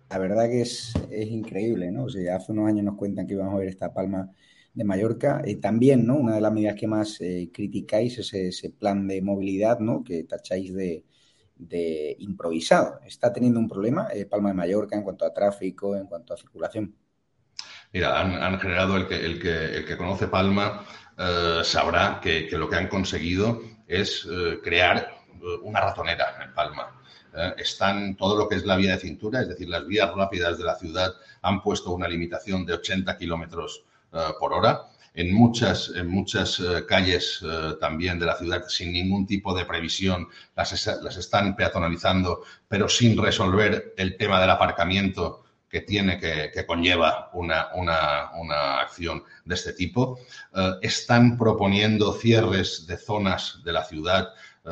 La 0.10 0.18
verdad 0.20 0.50
que 0.50 0.62
es, 0.62 0.94
es 1.12 1.28
increíble, 1.28 1.92
¿no? 1.92 2.06
O 2.06 2.10
sea, 2.10 2.38
hace 2.38 2.52
unos 2.52 2.68
años 2.68 2.86
nos 2.86 2.96
cuentan 2.96 3.28
que 3.28 3.34
íbamos 3.34 3.54
a 3.54 3.58
ver 3.58 3.68
esta 3.68 3.94
palma 3.94 4.32
de 4.78 4.84
Mallorca. 4.84 5.42
Eh, 5.44 5.56
también, 5.56 6.06
¿no? 6.06 6.16
Una 6.16 6.36
de 6.36 6.42
las 6.42 6.54
medidas 6.54 6.76
que 6.76 6.88
más 6.88 7.20
eh, 7.20 7.50
criticáis 7.52 8.20
es 8.20 8.34
ese 8.34 8.70
plan 8.70 9.08
de 9.08 9.22
movilidad, 9.24 9.80
¿no? 9.80 10.04
Que 10.04 10.24
tacháis 10.24 10.74
de, 10.74 11.04
improvisado. 12.20 13.00
¿Está 13.04 13.34
teniendo 13.34 13.60
un 13.60 13.68
problema 13.68 14.10
eh, 14.14 14.26
Palma 14.26 14.50
de 14.50 14.56
Mallorca 14.56 14.96
en 14.96 15.02
cuanto 15.02 15.26
a 15.26 15.34
tráfico, 15.34 15.96
en 15.96 16.06
cuanto 16.06 16.36
a 16.36 16.38
circulación? 16.38 16.96
Mira, 17.92 18.22
han, 18.22 18.34
han 18.34 18.60
generado 18.60 18.96
el 18.98 19.08
que, 19.08 19.16
el, 19.16 19.42
que, 19.42 19.78
el 19.78 19.86
que 19.86 19.98
conoce 19.98 20.28
Palma 20.28 20.86
eh, 21.18 21.62
sabrá 21.64 22.20
que, 22.22 22.48
que, 22.48 22.58
lo 22.60 22.70
que 22.70 22.76
han 22.76 22.88
conseguido 22.88 23.62
es 23.88 24.28
crear 24.64 25.10
una 25.64 25.80
ratonera 25.80 26.44
en 26.44 26.54
Palma 26.54 26.97
eh, 27.38 27.53
están 27.60 28.15
todo 28.15 28.36
lo 28.36 28.50
que 28.50 28.56
es 28.56 28.65
la 28.65 28.75
vía 28.75 28.94
de 28.94 29.00
cintura, 29.00 29.41
es 29.41 29.48
decir, 29.48 29.70
las 29.70 29.86
vías 29.86 30.12
rápidas 30.15 30.58
de 30.58 30.63
la 30.63 30.75
ciudad 30.75 31.13
han 31.44 31.62
puesto 31.62 31.91
una 31.91 32.08
limitación 32.08 32.65
de 32.65 32.74
80 32.74 33.15
kilómetros 33.15 33.84
eh, 34.12 34.17
por 34.39 34.53
hora. 34.53 34.88
En 35.13 35.34
muchas, 35.36 35.91
en 35.96 36.08
muchas 36.08 36.60
eh, 36.60 36.86
calles 36.88 37.44
también 37.79 38.17
de 38.20 38.25
la 38.25 38.38
ciudad, 38.38 38.63
sin 38.67 38.91
ningún 38.91 39.27
tipo 39.27 39.56
de 39.56 39.65
previsión, 39.65 40.27
las, 40.56 40.74
están 41.17 41.56
peatonalizando, 41.56 42.44
pero 42.67 42.89
sin 42.89 43.22
resolver 43.22 43.94
el 43.98 44.17
tema 44.17 44.41
del 44.41 44.50
aparcamiento 44.50 45.44
que 45.70 45.82
tiene, 45.82 46.20
que, 46.20 46.65
conlleva 46.65 47.29
una, 47.34 47.70
una, 47.75 48.32
una, 48.36 48.79
acción 48.79 49.24
de 49.44 49.56
este 49.56 49.74
tipo. 49.74 50.20
Están 50.82 51.38
proponiendo 51.38 52.13
cierres 52.13 52.88
de 52.88 52.98
zonas 52.98 53.60
de 53.65 53.74
la 53.74 53.84
ciudad, 53.84 54.29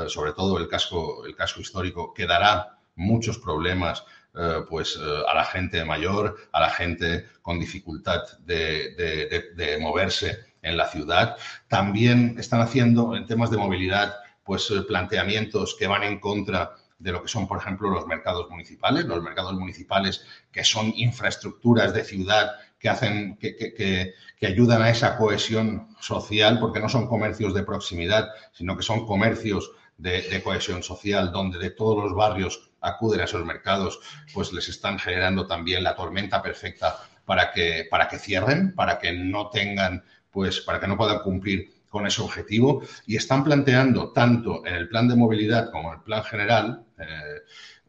sobre 0.07 0.33
todo 0.33 0.57
el 0.57 0.67
casco, 0.67 1.25
el 1.25 1.35
casco 1.35 1.61
histórico, 1.61 2.13
que 2.13 2.25
dará 2.25 2.77
muchos 2.95 3.37
problemas 3.37 4.03
eh, 4.37 4.63
pues, 4.69 4.97
a 4.97 5.33
la 5.33 5.45
gente 5.45 5.85
mayor, 5.85 6.35
a 6.51 6.59
la 6.59 6.69
gente 6.69 7.25
con 7.41 7.59
dificultad 7.59 8.21
de, 8.39 8.93
de, 8.95 9.53
de, 9.55 9.77
moverse 9.77 10.55
en 10.61 10.75
la 10.75 10.87
ciudad. 10.87 11.37
También 11.69 12.35
están 12.37 12.61
haciendo 12.61 13.15
en 13.15 13.25
temas 13.25 13.49
de 13.49 13.57
movilidad 13.57 14.15
pues, 14.43 14.71
planteamientos 14.87 15.75
que 15.79 15.87
van 15.87 16.03
en 16.03 16.19
contra 16.19 16.75
de 16.99 17.11
lo 17.11 17.21
que 17.21 17.27
son, 17.27 17.47
por 17.47 17.59
ejemplo, 17.59 17.89
los 17.89 18.07
mercados 18.07 18.49
municipales, 18.49 19.05
los 19.05 19.21
mercados 19.21 19.53
municipales 19.53 20.25
que 20.51 20.63
son 20.63 20.91
infraestructuras 20.95 21.93
de 21.93 22.03
ciudad 22.03 22.51
que 22.79 22.89
hacen, 22.89 23.37
que, 23.37 23.55
que, 23.55 23.73
que, 23.73 24.47
ayudan 24.47 24.81
a 24.81 24.89
esa 24.89 25.17
cohesión 25.17 25.95
social, 25.99 26.59
porque 26.59 26.79
no 26.79 26.89
son 26.89 27.07
comercios 27.07 27.53
de 27.53 27.63
proximidad, 27.63 28.29
sino 28.51 28.77
que 28.77 28.83
son 28.83 29.05
comercios 29.05 29.71
de, 29.97 30.41
cohesión 30.43 30.83
social, 30.83 31.31
donde 31.31 31.59
de 31.59 31.69
todos 31.69 32.03
los 32.03 32.13
barrios 32.13 32.69
acuden 32.81 33.21
a 33.21 33.23
esos 33.25 33.45
mercados, 33.45 33.99
pues 34.33 34.53
les 34.53 34.69
están 34.69 34.99
generando 34.99 35.47
también 35.47 35.83
la 35.83 35.95
tormenta 35.95 36.41
perfecta 36.41 36.97
para 37.25 37.51
que, 37.51 37.87
para 37.89 38.07
que 38.07 38.19
cierren, 38.19 38.75
para 38.75 38.99
que 38.99 39.13
no 39.13 39.49
tengan, 39.49 40.03
pues, 40.31 40.59
para 40.61 40.79
que 40.79 40.87
no 40.87 40.97
puedan 40.97 41.19
cumplir 41.19 41.69
con 41.89 42.05
ese 42.05 42.21
objetivo. 42.21 42.83
Y 43.07 43.15
están 43.15 43.43
planteando 43.43 44.11
tanto 44.11 44.65
en 44.65 44.75
el 44.75 44.89
plan 44.89 45.07
de 45.07 45.15
movilidad 45.15 45.71
como 45.71 45.89
en 45.89 45.99
el 45.99 46.03
plan 46.03 46.23
general, 46.23 46.85
eh, 46.99 47.41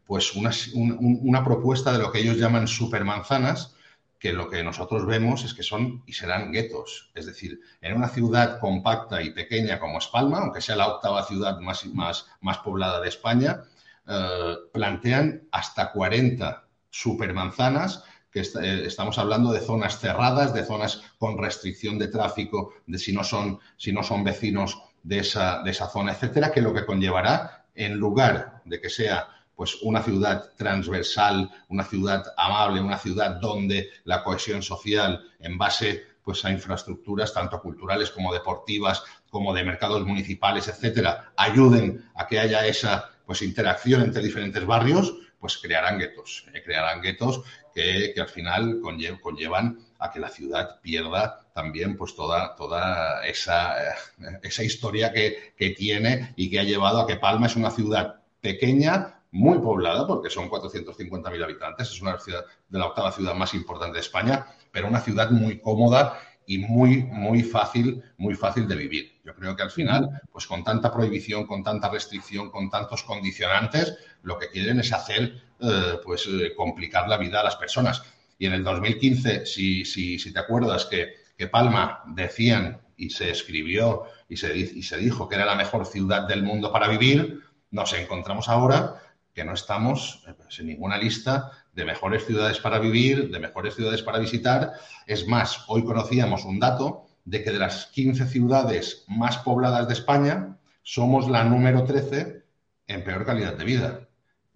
pues 0.07 0.35
una, 0.35 0.51
un, 0.75 1.19
una, 1.23 1.45
propuesta 1.45 1.93
de 1.93 1.99
lo 1.99 2.13
que 2.13 2.21
ellos 2.21 2.39
llaman 2.39 2.69
supermanzanas, 2.69 3.76
que 4.19 4.33
lo 4.33 4.49
que 4.49 4.63
nosotros 4.63 5.07
vemos 5.07 5.45
es 5.45 5.55
que 5.55 5.63
son 5.63 6.03
y 6.07 6.13
serán 6.13 6.53
guetos. 6.53 7.11
Es 7.15 7.27
decir, 7.27 7.61
en 7.81 7.97
una 7.97 8.09
ciudad 8.09 8.59
compacta 8.61 9.23
y 9.23 9.31
pequeña 9.31 9.79
como 9.79 9.99
es 9.99 10.07
Palma, 10.07 10.39
aunque 10.39 10.61
sea 10.61 10.77
la 10.77 10.89
octava 10.89 11.25
ciudad 11.25 11.59
más, 11.61 11.85
más, 11.87 12.27
más 12.41 12.59
poblada 12.59 13.01
de 13.01 13.09
España, 13.09 13.63
eh, 14.07 14.55
plantean 14.73 15.49
hasta 15.53 15.93
40 15.93 16.65
supermanzanas 16.91 18.05
que 18.31 18.41
eh, 18.41 18.83
estamos 18.87 19.19
hablando 19.19 19.53
de 19.53 19.61
zonas 19.61 19.99
cerradas, 19.99 20.53
de 20.53 20.65
zonas 20.65 21.03
con 21.19 21.39
restricción 21.39 21.99
de 21.99 22.09
tráfico, 22.09 22.75
de 22.87 22.99
si 22.99 23.13
no 23.13 23.25
son, 23.25 23.61
si 23.77 23.93
no 23.93 24.03
son 24.03 24.25
vecinos 24.25 24.83
de 25.03 25.21
esa, 25.21 25.63
de 25.63 25.71
esa 25.71 25.89
zona, 25.89 26.13
etcétera, 26.13 26.53
que 26.53 26.61
lo 26.61 26.75
que 26.75 26.85
conllevará, 26.85 27.67
en 27.75 27.95
lugar 27.95 28.63
de 28.65 28.81
que 28.81 28.91
sea 28.91 29.29
pues 29.57 29.79
una 29.83 30.03
ciudad 30.03 30.53
transversal, 30.57 31.51
una 31.69 31.85
ciudad 31.85 32.25
amable, 32.37 32.81
una 32.81 32.99
ciudad 32.99 33.41
donde 33.41 33.89
la 34.05 34.23
cohesión 34.23 34.63
social 34.63 35.25
en 35.41 35.57
base 35.57 36.05
pues 36.23 36.45
a 36.45 36.51
infraestructuras 36.51 37.33
tanto 37.33 37.61
culturales 37.61 38.11
como 38.11 38.33
deportivas, 38.33 39.03
como 39.31 39.55
de 39.55 39.65
mercados 39.65 40.05
municipales, 40.05 40.69
etcétera, 40.69 41.33
ayuden 41.37 42.05
a 42.17 42.27
que 42.27 42.39
haya 42.39 42.67
esa 42.67 43.11
pues 43.25 43.43
interacción 43.43 44.03
entre 44.03 44.23
diferentes 44.23 44.67
barrios, 44.67 45.15
pues 45.39 45.57
crearán 45.59 45.99
guetos, 45.99 46.45
eh, 46.53 46.63
crearán 46.63 47.01
guetos 47.01 47.43
que, 47.73 48.13
al 48.19 48.29
final 48.29 48.81
conllevan 49.23 49.79
a 49.99 50.11
que 50.11 50.19
la 50.19 50.29
ciudad 50.29 50.81
pierda 50.81 51.47
también 51.55 51.97
pues 51.97 52.15
toda, 52.15 52.57
toda 52.57 53.25
esa, 53.27 53.81
eh, 53.81 53.95
esa 54.43 54.65
historia 54.65 55.13
que, 55.13 55.55
que 55.57 55.71
tiene 55.71 56.35
y 56.37 56.51
que 56.51 56.59
ha 56.59 56.65
llevado 56.65 57.01
a 57.01 57.07
que 57.07 57.17
Palma 57.17 57.47
es 57.47 57.57
una 57.57 57.71
ciudad 57.71 58.23
pequeña, 58.41 59.16
muy 59.37 59.59
poblada, 59.59 60.07
porque 60.07 60.31
son 60.31 60.49
450.000 60.49 61.45
habitantes, 61.45 61.91
es 61.91 62.01
una 62.01 62.19
ciudad 62.19 62.45
de 62.69 62.79
la 62.79 62.87
octava 62.87 63.13
ciudad 63.13 63.35
más 63.35 63.53
importante 63.53 63.95
de 63.95 64.01
España, 64.01 64.47
pero 64.73 64.89
una 64.89 65.01
ciudad 65.01 65.31
muy 65.31 65.59
cómoda 65.61 66.19
y 66.47 66.59
muy, 66.59 67.03
muy 67.03 67.43
fácil, 67.43 68.03
muy 68.17 68.35
fácil 68.35 68.67
de 68.67 68.77
vivir. 68.77 69.21
Yo 69.25 69.35
creo 69.35 69.55
que 69.55 69.63
al 69.63 69.71
final, 69.71 70.23
pues 70.33 70.47
con 70.47 70.65
tanta 70.65 70.91
prohibición, 70.91 71.47
con 71.47 71.63
tanta 71.63 71.91
restricción, 71.91 72.51
con 72.51 72.71
tantos 72.71 73.03
condicionantes, 73.03 73.99
lo 74.23 74.39
que 74.39 74.49
quieren 74.49 74.81
es 74.81 74.93
hacer, 74.93 75.43
eh, 75.61 75.99
pues, 76.03 76.27
eh, 76.27 76.55
complicar 76.57 77.07
la 77.07 77.19
vida 77.19 77.41
a 77.41 77.45
las 77.45 77.57
personas. 77.57 78.03
Y 78.39 78.47
en 78.47 78.55
el 78.55 78.65
2015, 78.65 79.45
si, 79.45 79.85
si, 79.85 80.19
si 80.19 80.33
te 80.33 80.39
acuerdas 80.39 80.87
que, 80.87 81.15
que, 81.37 81.49
Palma 81.49 82.05
decían 82.07 82.81
y 82.97 83.11
se 83.11 83.31
escribió 83.31 84.05
y 84.29 84.37
se, 84.39 84.57
y 84.57 84.83
se 84.83 84.97
dijo 84.97 85.29
que 85.29 85.35
era 85.35 85.45
la 85.45 85.57
mejor 85.57 85.85
ciudad 85.85 86.27
del 86.27 86.43
mundo 86.43 86.73
para 86.73 86.89
vivir, 86.89 87.43
nos 87.71 87.93
encontramos 87.93 88.49
ahora 88.49 89.03
que 89.37 89.45
no 89.45 89.53
estamos 89.53 90.25
eh, 90.27 90.35
en 90.59 90.67
ninguna 90.67 90.97
lista 90.97 91.53
de 91.75 91.85
mejores 91.85 92.25
ciudades 92.25 92.59
para 92.59 92.79
vivir, 92.79 93.31
de 93.31 93.39
mejores 93.39 93.75
ciudades 93.75 94.03
para 94.03 94.19
visitar. 94.19 94.73
Es 95.07 95.29
más, 95.29 95.63
hoy 95.69 95.85
conocíamos 95.85 96.47
un 96.47 96.59
dato 96.59 97.05
de 97.27 97.45
que 97.45 97.51
de 97.51 97.59
las 97.59 97.87
15 97.89 98.27
ciudades 98.29 99.05
más 99.09 99.37
pobladas 99.39 99.87
de 99.89 99.93
España, 99.93 100.57
somos 100.83 101.29
la 101.29 101.45
número 101.45 101.85
13 101.85 102.45
en 102.87 103.05
peor 103.05 103.27
calidad 103.27 103.55
de 103.59 103.65
vida. 103.65 104.09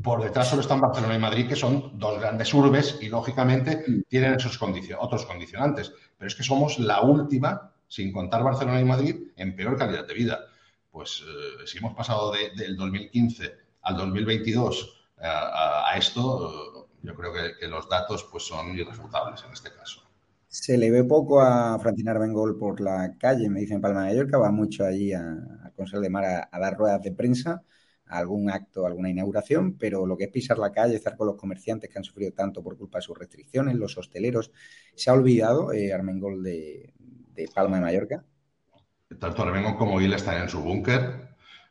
Por 0.03 0.23
detrás 0.23 0.49
solo 0.49 0.63
están 0.63 0.81
Barcelona 0.81 1.17
y 1.17 1.19
Madrid, 1.19 1.47
que 1.47 1.57
son 1.57 1.99
dos 1.99 2.19
grandes 2.19 2.55
urbes 2.55 2.97
y, 3.03 3.11
lógicamente, 3.11 3.85
tienen 4.09 4.35
esos 4.35 4.59
otros 4.99 5.27
condicionantes. 5.27 5.93
Pero 6.17 6.27
es 6.27 6.35
que 6.35 6.43
somos 6.43 6.79
la 6.79 7.03
última, 7.03 7.75
sin 7.87 8.13
contar 8.13 8.43
Barcelona 8.43 8.81
y 8.81 8.85
Madrid, 8.85 9.17
en 9.37 9.55
peor 9.55 9.77
calidad 9.77 10.07
de 10.07 10.15
vida. 10.15 10.41
Pues 10.91 11.23
eh, 11.23 11.67
si 11.67 11.77
hemos 11.79 11.95
pasado 11.95 12.33
del 12.33 12.77
2015 12.77 13.70
al 13.83 13.97
2022 13.97 15.01
eh, 15.19 15.27
a, 15.27 15.95
esto, 15.97 16.89
yo 17.03 17.15
creo 17.15 17.33
que, 17.33 17.69
los 17.69 17.89
datos 17.89 18.27
pues, 18.31 18.45
son 18.45 18.77
irrefutables 18.77 19.43
en 19.47 19.53
este 19.53 19.71
caso. 19.73 20.03
Se 20.49 20.77
le 20.77 20.91
ve 20.91 21.05
poco 21.05 21.41
a 21.41 21.79
Francina 21.79 22.11
Arbengol 22.11 22.59
por 22.59 22.81
la 22.81 23.17
calle, 23.19 23.49
me 23.49 23.61
dicen 23.61 23.81
Palma 23.81 24.03
de 24.03 24.09
Mallorca, 24.09 24.39
va 24.39 24.51
mucho 24.51 24.85
allí 24.85 25.13
a, 25.13 25.73
Consejo 25.77 26.03
de 26.03 26.11
Mar 26.11 26.49
a, 26.51 26.59
dar 26.59 26.77
ruedas 26.77 27.03
de 27.03 27.13
prensa, 27.13 27.63
a 28.07 28.19
algún 28.19 28.51
acto, 28.51 28.85
alguna 28.85 29.11
inauguración, 29.11 29.79
pero 29.79 30.07
lo 30.07 30.17
que 30.17 30.25
es 30.25 30.31
pisar 30.31 30.59
la 30.59 30.73
calle, 30.73 30.97
estar 30.97 31.17
con 31.17 31.29
los 31.29 31.37
comerciantes 31.37 31.89
que 31.89 31.99
han 31.99 32.05
sufrido 32.05 32.33
tanto 32.33 32.63
por 32.63 32.77
culpa 32.77 32.99
de 32.99 33.03
sus 33.03 33.17
restricciones, 33.17 33.77
los 33.77 33.97
hosteleros, 33.97 34.51
¿se 34.97 35.11
ha 35.11 35.13
olvidado 35.13 35.73
eh, 35.73 35.93
Armengol 35.93 36.43
de, 36.43 36.93
Palma 37.55 37.77
de 37.77 37.83
Mallorca? 37.83 38.25
Tanto 39.21 39.43
Armengol 39.43 39.77
como 39.77 40.01
Gil 40.01 40.13
están 40.13 40.43
en 40.43 40.49
su 40.49 40.61
búnker, 40.61 41.30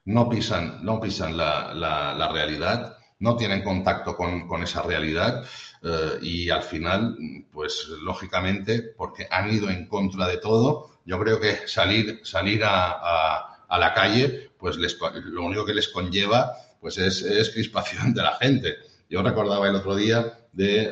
no 0.10 0.28
pisan, 0.28 0.80
no 0.84 1.00
pisan 1.00 1.38
la, 1.38 2.30
realidad, 2.34 2.98
no 3.20 3.36
tienen 3.36 3.64
contacto 3.64 4.16
con, 4.16 4.64
esa 4.64 4.82
realidad 4.82 5.46
eh, 5.84 6.18
y 6.22 6.50
al 6.50 6.64
final, 6.64 7.16
pues 7.52 7.88
lógicamente, 8.02 8.82
porque 8.98 9.28
han 9.30 9.54
ido 9.54 9.70
en 9.70 9.86
contra 9.88 10.28
de 10.28 10.38
todo, 10.38 11.00
yo 11.06 11.20
creo 11.20 11.40
que 11.40 11.68
salir, 11.68 12.22
salir 12.24 12.64
a, 12.66 13.56
la 13.70 13.94
calle, 13.94 14.50
pues 14.58 14.78
lo 14.78 15.44
único 15.44 15.64
que 15.64 15.76
les 15.76 15.90
conlleva 15.90 16.56
pues 16.82 16.98
es, 16.98 17.52
crispación 17.54 18.12
de 18.16 18.24
la 18.24 18.36
gente. 18.38 18.78
Yo 19.12 19.22
recordaba 19.22 19.68
el 19.68 19.76
otro 19.76 19.96
día 19.96 20.40
de 20.52 20.90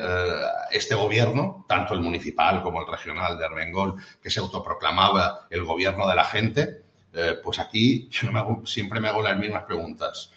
este 0.70 0.94
gobierno, 0.94 1.66
tanto 1.68 1.94
el 1.94 2.00
municipal 2.00 2.62
como 2.62 2.82
el 2.82 2.86
regional 2.86 3.36
de 3.36 3.46
Armengol, 3.46 3.96
que 4.22 4.30
se 4.30 4.38
autoproclamaba 4.38 5.48
el 5.50 5.64
gobierno 5.64 6.08
de 6.08 6.14
la 6.14 6.24
gente, 6.24 6.87
eh, 7.18 7.36
pues 7.42 7.58
aquí 7.58 8.08
yo 8.12 8.30
siempre 8.64 9.00
me 9.00 9.08
hago 9.08 9.22
las 9.22 9.36
mismas 9.36 9.64
preguntas. 9.64 10.30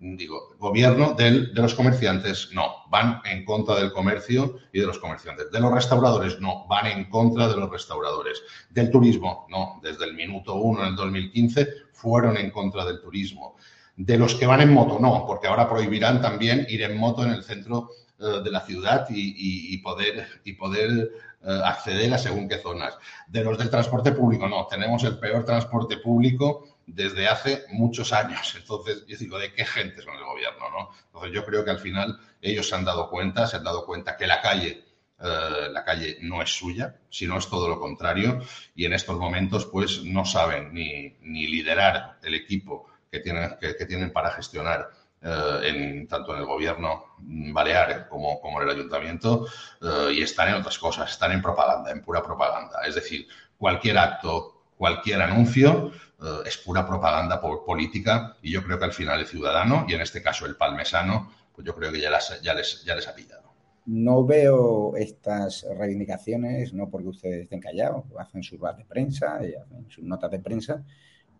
Digo, 0.00 0.54
gobierno 0.60 1.14
de 1.14 1.48
los 1.54 1.74
comerciantes, 1.74 2.50
no, 2.52 2.84
van 2.88 3.20
en 3.24 3.44
contra 3.44 3.74
del 3.74 3.92
comercio 3.92 4.58
y 4.72 4.78
de 4.78 4.86
los 4.86 5.00
comerciantes. 5.00 5.50
De 5.50 5.58
los 5.58 5.72
restauradores, 5.72 6.38
no, 6.38 6.68
van 6.68 6.86
en 6.86 7.10
contra 7.10 7.48
de 7.48 7.56
los 7.56 7.68
restauradores. 7.68 8.40
Del 8.70 8.92
turismo, 8.92 9.48
no, 9.50 9.80
desde 9.82 10.04
el 10.04 10.14
minuto 10.14 10.54
uno 10.54 10.82
en 10.82 10.90
el 10.90 10.94
2015 10.94 11.66
fueron 11.90 12.36
en 12.36 12.52
contra 12.52 12.84
del 12.84 13.00
turismo. 13.00 13.56
De 13.96 14.16
los 14.16 14.36
que 14.36 14.46
van 14.46 14.60
en 14.60 14.72
moto, 14.72 15.00
no, 15.00 15.24
porque 15.26 15.48
ahora 15.48 15.68
prohibirán 15.68 16.22
también 16.22 16.64
ir 16.68 16.82
en 16.82 16.96
moto 16.96 17.24
en 17.24 17.32
el 17.32 17.42
centro 17.42 17.90
eh, 18.20 18.40
de 18.42 18.50
la 18.50 18.60
ciudad 18.60 19.06
y, 19.10 19.78
poder, 19.78 20.26
y 20.42 20.54
poder 20.54 21.12
eh, 21.40 21.60
acceder 21.64 22.12
a 22.12 22.18
según 22.18 22.48
qué 22.48 22.58
zonas. 22.58 22.98
De 23.28 23.44
los 23.44 23.56
del 23.56 23.70
transporte 23.70 24.10
público, 24.10 24.48
no, 24.48 24.66
tenemos 24.66 25.04
el 25.04 25.18
peor 25.20 25.44
transporte 25.44 25.98
público 25.98 26.80
desde 26.84 27.28
hace 27.28 27.66
muchos 27.70 28.12
años. 28.12 28.56
Entonces, 28.56 29.04
yo 29.06 29.16
digo, 29.16 29.38
¿de 29.38 29.52
qué 29.52 29.64
gente 29.64 30.02
son 30.02 30.16
el 30.16 30.24
gobierno? 30.24 30.68
¿no? 30.68 30.90
Entonces, 31.06 31.32
yo 31.32 31.44
creo 31.44 31.64
que 31.64 31.70
al 31.70 31.78
final 31.78 32.18
ellos 32.42 32.68
se 32.68 32.74
han 32.74 32.84
dado 32.84 33.08
cuenta, 33.08 33.46
se 33.46 33.56
han 33.56 33.62
dado 33.62 33.86
cuenta 33.86 34.16
que 34.16 34.26
la 34.26 34.40
calle, 34.40 34.84
eh, 35.20 35.68
la 35.70 35.84
calle 35.84 36.18
no 36.22 36.42
es 36.42 36.50
suya, 36.50 36.96
sino 37.08 37.38
es 37.38 37.48
todo 37.48 37.68
lo 37.68 37.78
contrario. 37.78 38.40
Y 38.74 38.84
en 38.84 38.94
estos 38.94 39.16
momentos, 39.16 39.66
pues, 39.66 40.02
no 40.02 40.24
saben 40.24 40.74
ni, 40.74 41.16
ni 41.20 41.46
liderar 41.46 42.18
el 42.24 42.34
equipo 42.34 42.88
que 43.12 43.20
tienen, 43.20 43.56
que 43.60 43.86
tienen 43.86 44.12
para 44.12 44.32
gestionar 44.32 44.90
eh, 45.20 45.60
en, 45.64 46.06
tanto 46.06 46.32
en 46.32 46.40
el 46.40 46.46
gobierno 46.46 47.16
balear 47.18 48.08
como, 48.08 48.40
como 48.40 48.62
en 48.62 48.68
el 48.68 48.74
ayuntamiento 48.76 49.46
eh, 49.82 50.12
y 50.12 50.22
están 50.22 50.48
en 50.48 50.54
otras 50.54 50.78
cosas, 50.78 51.10
están 51.10 51.32
en 51.32 51.42
propaganda, 51.42 51.90
en 51.90 52.02
pura 52.02 52.22
propaganda. 52.22 52.80
Es 52.86 52.94
decir, 52.94 53.26
cualquier 53.56 53.98
acto, 53.98 54.62
cualquier 54.76 55.20
anuncio 55.22 55.90
eh, 56.22 56.42
es 56.46 56.58
pura 56.58 56.86
propaganda 56.86 57.40
política 57.40 58.36
y 58.42 58.52
yo 58.52 58.62
creo 58.62 58.78
que 58.78 58.84
al 58.84 58.92
final 58.92 59.18
el 59.18 59.26
ciudadano, 59.26 59.86
y 59.88 59.94
en 59.94 60.02
este 60.02 60.22
caso 60.22 60.46
el 60.46 60.54
palmesano, 60.54 61.32
pues 61.52 61.66
yo 61.66 61.74
creo 61.74 61.90
que 61.90 62.00
ya, 62.00 62.10
ya, 62.40 62.54
les, 62.54 62.84
ya 62.84 62.94
les 62.94 63.08
ha 63.08 63.14
pillado. 63.14 63.48
No 63.86 64.24
veo 64.24 64.94
estas 64.96 65.66
reivindicaciones, 65.76 66.74
no 66.74 66.90
porque 66.90 67.08
ustedes 67.08 67.42
estén 67.42 67.60
callados, 67.60 68.04
hacen 68.18 68.42
sus 68.42 68.60
de 68.60 68.84
prensa, 68.84 69.36
hacen 69.36 69.88
sus 69.88 70.04
notas 70.04 70.30
de 70.30 70.38
prensa, 70.38 70.84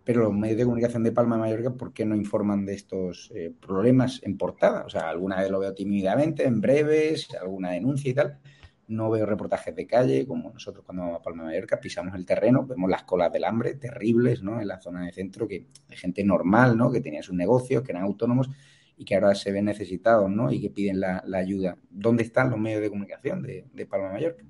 pero 0.09 0.23
los 0.23 0.33
medios 0.33 0.57
de 0.57 0.65
comunicación 0.65 1.03
de 1.03 1.13
Palma 1.13 1.37
de 1.37 1.43
Mallorca, 1.43 1.75
¿por 1.75 1.93
qué 1.93 2.07
no 2.07 2.17
informan 2.17 2.65
de 2.65 2.73
estos 2.73 3.31
eh, 3.35 3.53
problemas 3.61 4.23
en 4.23 4.39
portada? 4.39 4.87
O 4.87 4.89
sea, 4.89 5.11
alguna 5.11 5.39
vez 5.39 5.51
lo 5.51 5.59
veo 5.59 5.75
tímidamente, 5.75 6.47
en 6.47 6.63
breves, 6.63 7.29
alguna 7.39 7.73
denuncia 7.73 8.11
y 8.11 8.15
tal. 8.15 8.39
No 8.87 9.11
veo 9.11 9.27
reportajes 9.27 9.77
de 9.77 9.87
calle, 9.87 10.27
como 10.27 10.51
nosotros 10.51 10.83
cuando 10.83 11.03
vamos 11.03 11.21
a 11.21 11.23
Palma 11.23 11.43
de 11.43 11.49
Mallorca, 11.49 11.79
pisamos 11.79 12.15
el 12.15 12.25
terreno, 12.25 12.65
vemos 12.65 12.89
las 12.89 13.03
colas 13.03 13.31
del 13.31 13.45
hambre 13.45 13.75
terribles, 13.75 14.43
¿no? 14.43 14.63
En 14.63 14.69
la 14.69 14.81
zona 14.81 15.05
de 15.05 15.13
centro, 15.13 15.47
que 15.47 15.67
de 15.87 15.97
gente 15.97 16.25
normal, 16.25 16.75
¿no? 16.79 16.91
Que 16.91 17.03
tenía 17.03 17.23
sus 17.23 17.35
negocios, 17.35 17.83
que 17.83 17.93
eran 17.93 18.05
autónomos 18.05 18.49
y 18.97 19.05
que 19.05 19.15
ahora 19.15 19.35
se 19.35 19.53
ven 19.53 19.67
necesitados, 19.67 20.31
¿no? 20.31 20.51
Y 20.51 20.63
que 20.63 20.71
piden 20.71 21.01
la, 21.01 21.23
ayuda. 21.35 21.77
¿Dónde 21.91 22.23
están 22.23 22.49
los 22.49 22.59
medios 22.59 22.81
de 22.81 22.89
comunicación 22.89 23.43
de, 23.43 23.87
Palma 23.87 24.07
de 24.07 24.13
Mallorca? 24.15 24.45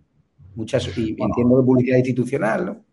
Muchas, 0.54 0.96
y 0.96 1.16
entiendo 1.18 1.58
de 1.58 1.64
publicidad 1.64 1.96
institucional, 1.96 2.64
¿no? 2.64 2.87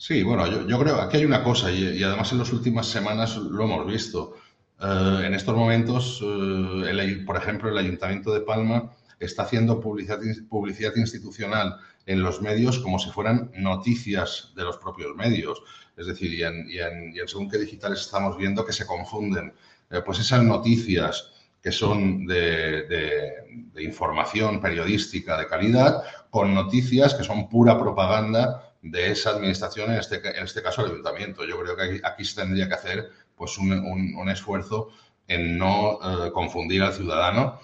Sí, 0.00 0.22
bueno, 0.22 0.46
yo, 0.66 0.78
creo, 0.78 0.98
aquí 0.98 1.18
hay 1.18 1.26
una 1.26 1.44
cosa, 1.44 1.70
y, 1.70 2.02
además 2.02 2.32
en 2.32 2.38
las 2.38 2.50
últimas 2.54 2.86
semanas 2.86 3.36
lo 3.36 3.64
hemos 3.64 3.86
visto. 3.86 4.34
Eh, 4.80 5.24
en 5.26 5.34
estos 5.34 5.54
momentos, 5.54 6.24
eh, 6.24 7.22
por 7.26 7.36
ejemplo, 7.36 7.68
el 7.68 7.76
Ayuntamiento 7.76 8.32
de 8.32 8.40
Palma 8.40 8.94
está 9.18 9.42
haciendo 9.42 9.78
publicidad, 9.78 10.18
publicidad 10.48 10.96
institucional 10.96 11.76
en 12.06 12.22
los 12.22 12.40
medios 12.40 12.78
como 12.78 12.98
si 12.98 13.10
fueran 13.10 13.50
noticias 13.54 14.54
de 14.56 14.64
los 14.64 14.78
propios 14.78 15.14
medios. 15.16 15.62
Es 15.98 16.06
decir, 16.06 16.32
y 16.32 16.44
en, 16.78 17.12
según 17.26 17.50
qué 17.50 17.58
digitales 17.58 18.00
estamos 18.00 18.38
viendo 18.38 18.64
que 18.64 18.72
se 18.72 18.86
confunden. 18.86 19.52
Eh, 19.90 20.00
pues 20.00 20.18
esas 20.18 20.42
noticias 20.42 21.30
que 21.62 21.72
son 21.72 22.24
de, 22.24 23.68
información 23.78 24.62
periodística 24.62 25.36
de 25.36 25.46
calidad, 25.46 26.02
con 26.30 26.54
noticias 26.54 27.14
que 27.14 27.22
son 27.22 27.50
pura 27.50 27.78
propaganda 27.78 28.69
de 28.82 29.12
esa 29.12 29.30
administración, 29.30 29.92
en 29.92 29.98
este, 29.98 30.16
en 30.16 30.44
este 30.44 30.62
caso 30.62 30.82
el 30.84 30.92
ayuntamiento. 30.92 31.44
Yo 31.44 31.60
creo 31.60 31.76
que 31.76 32.00
aquí, 32.04 32.24
se 32.24 32.40
tendría 32.40 32.68
que 32.68 32.74
hacer 32.74 33.10
pues, 33.34 33.58
un, 33.58 34.28
esfuerzo 34.28 34.88
en 35.28 35.58
no 35.58 35.98
eh, 36.02 36.30
confundir 36.32 36.82
al 36.82 36.92
ciudadano, 36.92 37.60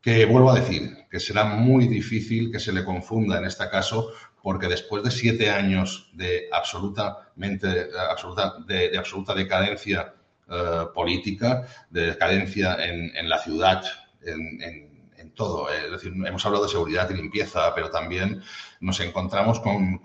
que 0.00 0.24
vuelvo 0.24 0.50
a 0.50 0.58
decir, 0.58 1.06
que 1.10 1.20
será 1.20 1.44
muy 1.44 1.86
difícil 1.86 2.50
que 2.50 2.58
se 2.58 2.72
le 2.72 2.84
confunda 2.84 3.38
en 3.38 3.44
este 3.44 3.68
caso, 3.68 4.12
porque 4.42 4.66
después 4.66 5.04
de 5.04 5.10
siete 5.10 5.50
años 5.50 6.10
de 6.14 6.48
absolutamente, 6.52 7.88
absoluta, 8.10 8.56
de 8.66 8.98
absoluta 8.98 9.34
decadencia 9.34 10.14
eh, 10.50 10.86
política, 10.92 11.66
de 11.88 12.08
decadencia 12.08 12.76
en, 12.84 13.28
la 13.28 13.38
ciudad, 13.38 13.84
en, 14.22 14.91
todo. 15.30 15.70
Es 15.70 15.90
decir, 15.90 16.12
hemos 16.26 16.44
hablado 16.44 16.64
de 16.64 16.70
seguridad 16.70 17.08
y 17.10 17.14
limpieza, 17.14 17.74
pero 17.74 17.90
también 17.90 18.42
nos 18.80 19.00
encontramos 19.00 19.60
con, 19.60 20.00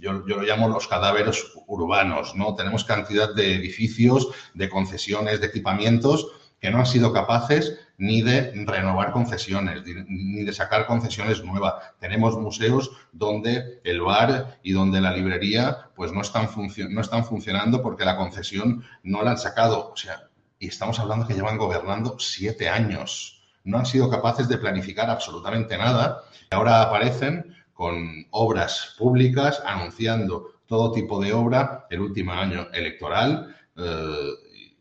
yo, 0.00 0.26
yo, 0.26 0.36
lo 0.36 0.42
llamo 0.42 0.68
los 0.68 0.88
cadáveres 0.88 1.44
urbanos, 1.66 2.34
¿no? 2.34 2.54
Tenemos 2.54 2.84
cantidad 2.84 3.34
de 3.34 3.54
edificios, 3.54 4.28
de 4.54 4.68
concesiones, 4.68 5.40
de 5.40 5.46
equipamientos 5.46 6.28
que 6.60 6.70
no 6.70 6.78
han 6.78 6.86
sido 6.86 7.12
capaces 7.12 7.78
ni 7.98 8.22
de 8.22 8.52
renovar 8.64 9.12
concesiones, 9.12 9.82
ni 10.08 10.44
de 10.44 10.52
sacar 10.52 10.86
concesiones 10.86 11.42
nuevas. 11.44 11.74
Tenemos 11.98 12.36
museos 12.36 12.92
donde 13.12 13.80
el 13.84 14.00
bar 14.00 14.58
y 14.62 14.72
donde 14.72 15.00
la 15.00 15.12
librería 15.12 15.90
pues 15.94 16.12
no 16.12 16.20
están, 16.20 16.48
no 16.90 17.00
están 17.00 17.24
funcionando 17.24 17.82
porque 17.82 18.04
la 18.04 18.16
concesión 18.16 18.84
no 19.02 19.22
la 19.22 19.32
han 19.32 19.38
sacado. 19.38 19.90
O 19.92 19.96
sea, 19.96 20.28
y 20.58 20.68
estamos 20.68 20.98
hablando 20.98 21.26
que 21.26 21.34
llevan 21.34 21.58
gobernando 21.58 22.18
siete 22.18 22.68
años. 22.68 23.37
No 23.68 23.78
han 23.78 23.86
sido 23.86 24.08
capaces 24.08 24.48
de 24.48 24.56
planificar 24.56 25.10
absolutamente 25.10 25.76
nada. 25.76 26.24
Y 26.50 26.54
ahora 26.54 26.82
aparecen 26.82 27.54
con 27.74 28.26
obras 28.30 28.94
públicas 28.96 29.62
anunciando 29.64 30.62
todo 30.66 30.90
tipo 30.92 31.20
de 31.20 31.34
obra 31.34 31.86
el 31.90 32.00
último 32.00 32.32
año 32.32 32.68
electoral. 32.72 33.54
Eh, 33.76 34.30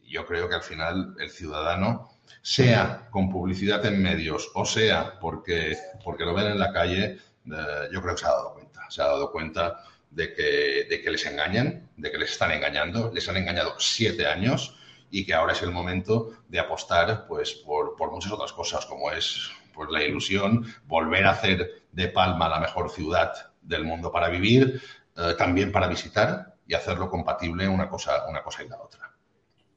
yo 0.07 0.25
creo 0.25 0.47
que 0.47 0.55
al 0.55 0.63
final 0.63 1.15
el 1.19 1.29
ciudadano, 1.29 2.09
sea 2.41 3.09
con 3.11 3.29
publicidad 3.29 3.85
en 3.85 4.01
medios 4.01 4.49
o 4.53 4.63
sea 4.63 5.19
porque, 5.19 5.77
porque 6.01 6.23
lo 6.23 6.33
ven 6.33 6.47
en 6.47 6.59
la 6.59 6.71
calle, 6.71 7.03
eh, 7.45 7.89
yo 7.91 8.01
creo 8.01 8.15
que 8.15 8.21
se 8.21 8.25
ha 8.25 8.31
dado 8.31 8.53
cuenta. 8.53 8.89
Se 8.89 9.01
ha 9.01 9.05
dado 9.05 9.31
cuenta 9.33 9.83
de 10.11 10.33
que, 10.33 10.87
de 10.89 11.01
que 11.01 11.11
les 11.11 11.25
engañan, 11.25 11.89
de 11.97 12.09
que 12.09 12.17
les 12.17 12.31
están 12.31 12.51
engañando, 12.51 13.11
les 13.13 13.27
han 13.27 13.35
engañado 13.35 13.75
siete 13.79 14.25
años 14.25 14.76
y 15.09 15.25
que 15.25 15.33
ahora 15.33 15.53
es 15.53 15.61
el 15.61 15.71
momento 15.71 16.31
de 16.47 16.59
apostar 16.59 17.25
pues, 17.27 17.53
por, 17.53 17.95
muchas 18.11 18.31
otras 18.31 18.53
cosas, 18.53 18.85
como 18.85 19.11
es 19.11 19.49
pues, 19.73 19.89
la 19.89 20.03
ilusión, 20.03 20.65
volver 20.85 21.25
a 21.25 21.31
hacer 21.31 21.83
de 21.91 22.07
Palma 22.09 22.49
la 22.49 22.59
mejor 22.59 22.89
ciudad 22.89 23.33
del 23.61 23.83
mundo 23.83 24.11
para 24.11 24.29
vivir, 24.29 24.81
eh, 25.15 25.33
también 25.37 25.71
para 25.71 25.87
visitar 25.87 26.55
y 26.65 26.73
hacerlo 26.73 27.09
compatible 27.09 27.67
una 27.67 27.89
cosa, 27.89 28.27
una 28.27 28.43
cosa 28.43 28.63
y 28.63 28.69
la 28.69 28.81
otra 28.81 29.07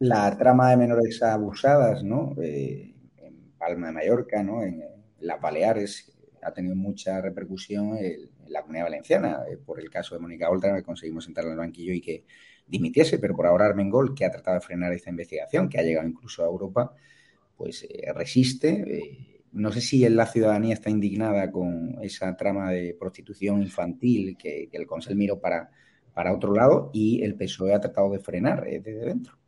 la 0.01 0.35
trama 0.37 0.71
de 0.71 0.79
menores 0.79 1.23
abusadas, 1.23 2.03
¿no? 2.03 2.35
Eh, 2.43 2.95
en 3.19 3.53
Palma 3.59 3.89
de 3.89 3.93
Mallorca, 3.93 4.43
¿no? 4.43 4.63
En, 4.63 4.83
las 5.21 5.39
Baleares 5.39 6.11
ha 6.43 6.53
tenido 6.53 6.75
mucha 6.75 7.21
repercusión 7.21 7.99
en, 7.99 8.31
la 8.49 8.63
comunidad 8.63 8.87
valenciana. 8.87 9.43
Eh, 9.49 9.59
por 9.59 9.79
el 9.79 9.91
caso 9.91 10.15
de 10.15 10.21
Mónica 10.21 10.49
Oltra, 10.49 10.75
que 10.75 10.83
conseguimos 10.83 11.25
sentarla 11.25 11.51
en 11.51 11.53
el 11.53 11.59
banquillo 11.59 11.93
y 11.93 12.01
que 12.01 12.25
dimitiese, 12.71 13.19
pero 13.19 13.35
por 13.35 13.47
ahora 13.47 13.67
Armengol, 13.67 14.15
que 14.15 14.25
ha 14.25 14.31
tratado 14.31 14.57
de 14.57 14.67
frenar 14.67 14.93
esta 14.93 15.11
investigación, 15.11 15.69
que 15.69 15.79
ha 15.79 15.83
llegado 15.83 16.07
incluso 16.07 16.43
a 16.43 16.47
Europa, 16.47 16.95
pues 17.57 17.85
eh, 17.85 18.13
resiste. 18.15 19.29
no 19.53 19.73
sé 19.73 19.81
si 19.81 20.09
la 20.09 20.27
ciudadanía 20.27 20.75
está 20.75 20.91
indignada 20.91 21.51
con 21.51 21.99
esa 22.03 22.37
trama 22.37 22.71
de 22.71 22.97
prostitución 22.99 23.63
infantil 23.63 24.37
que, 24.39 24.69
el 24.73 24.87
Consejo 24.87 25.17
miró 25.17 25.41
para, 25.41 25.71
para 26.15 26.33
otro 26.33 26.55
lado 26.55 26.91
y 26.93 27.23
el 27.23 27.35
PSOE 27.35 27.75
ha 27.75 27.81
tratado 27.81 28.11
de 28.11 28.21
frenar 28.21 28.65
desde 28.65 29.05
dentro 29.05 29.41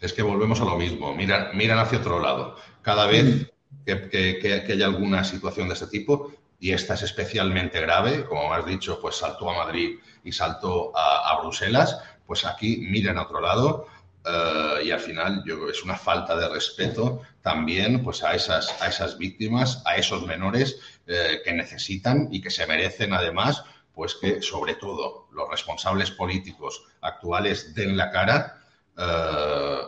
es 0.00 0.12
que 0.12 0.22
volvemos 0.22 0.60
a 0.60 0.64
lo 0.64 0.76
mismo, 0.76 1.14
miran, 1.14 1.56
miran 1.56 1.78
hacia 1.78 1.98
otro 1.98 2.20
lado. 2.20 2.56
Cada 2.82 3.06
vez 3.06 3.52
que, 3.84 4.64
haya 4.68 4.86
alguna 4.86 5.24
situación 5.24 5.68
de 5.68 5.74
este 5.74 5.86
tipo, 5.86 6.32
y 6.60 6.72
esta 6.72 6.94
es 6.94 7.02
especialmente 7.02 7.80
grave, 7.80 8.24
como 8.24 8.52
has 8.52 8.64
dicho, 8.64 8.98
pues 9.00 9.16
saltó 9.16 9.50
a 9.50 9.64
Madrid 9.64 9.98
y 10.22 10.32
saltó 10.32 10.92
a, 10.94 11.40
Bruselas, 11.42 11.98
pues 12.26 12.44
aquí 12.44 12.78
miran 12.78 13.18
a 13.18 13.22
otro 13.22 13.40
lado 13.40 13.86
eh, 14.24 14.86
y 14.86 14.90
al 14.90 15.00
final 15.00 15.42
yo, 15.44 15.68
es 15.68 15.82
una 15.82 15.96
falta 15.96 16.36
de 16.36 16.48
respeto 16.48 17.22
también 17.42 18.02
pues 18.02 18.22
a 18.22 18.34
esas, 18.34 18.80
a 18.80 18.88
esas 18.88 19.18
víctimas, 19.18 19.82
a 19.84 19.96
esos 19.96 20.26
menores 20.26 20.78
eh, 21.06 21.40
que 21.44 21.52
necesitan 21.52 22.28
y 22.30 22.40
que 22.40 22.50
se 22.50 22.66
merecen 22.66 23.12
además 23.12 23.64
pues 23.94 24.14
que 24.14 24.42
sobre 24.42 24.74
todo 24.74 25.28
los 25.32 25.48
responsables 25.48 26.10
políticos 26.10 26.84
actuales 27.00 27.74
den 27.74 27.96
la 27.96 28.10
cara 28.10 28.60
eh, 28.96 29.78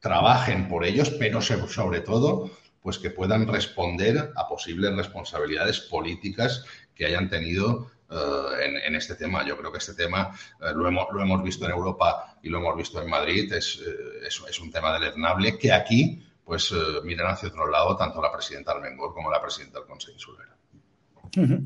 trabajen 0.00 0.68
por 0.68 0.84
ellos, 0.84 1.10
pero 1.18 1.40
sobre 1.42 2.00
todo, 2.00 2.50
pues 2.82 2.98
que 2.98 3.10
puedan 3.10 3.46
responder 3.46 4.32
a 4.34 4.48
posibles 4.48 4.96
responsabilidades 4.96 5.80
políticas 5.80 6.64
que 6.94 7.06
hayan 7.06 7.28
tenido 7.28 7.90
eh, 8.10 8.86
en, 8.86 8.94
este 8.94 9.14
tema. 9.14 9.46
Yo 9.46 9.56
creo 9.56 9.70
que 9.70 9.78
este 9.78 9.94
tema 9.94 10.30
eh, 10.60 10.72
lo, 10.74 10.88
hemos, 10.88 11.06
lo, 11.12 11.22
hemos, 11.22 11.42
visto 11.42 11.64
en 11.64 11.70
Europa 11.70 12.38
y 12.42 12.48
lo 12.48 12.58
hemos 12.58 12.76
visto 12.76 13.00
en 13.00 13.08
Madrid. 13.08 13.52
Es, 13.52 13.80
es, 14.26 14.60
un 14.60 14.70
tema 14.70 14.92
deleznable 14.98 15.58
que 15.58 15.72
aquí, 15.72 16.22
pues, 16.44 16.72
miran 17.04 17.32
hacia 17.32 17.48
otro 17.48 17.68
lado 17.68 17.96
tanto 17.96 18.20
la 18.20 18.32
presidenta 18.32 18.72
Almengor 18.72 19.14
como 19.14 19.30
la 19.30 19.40
presidenta 19.40 19.78
del 19.78 19.88
Consejo 19.88 20.12
Insular. 20.12 20.46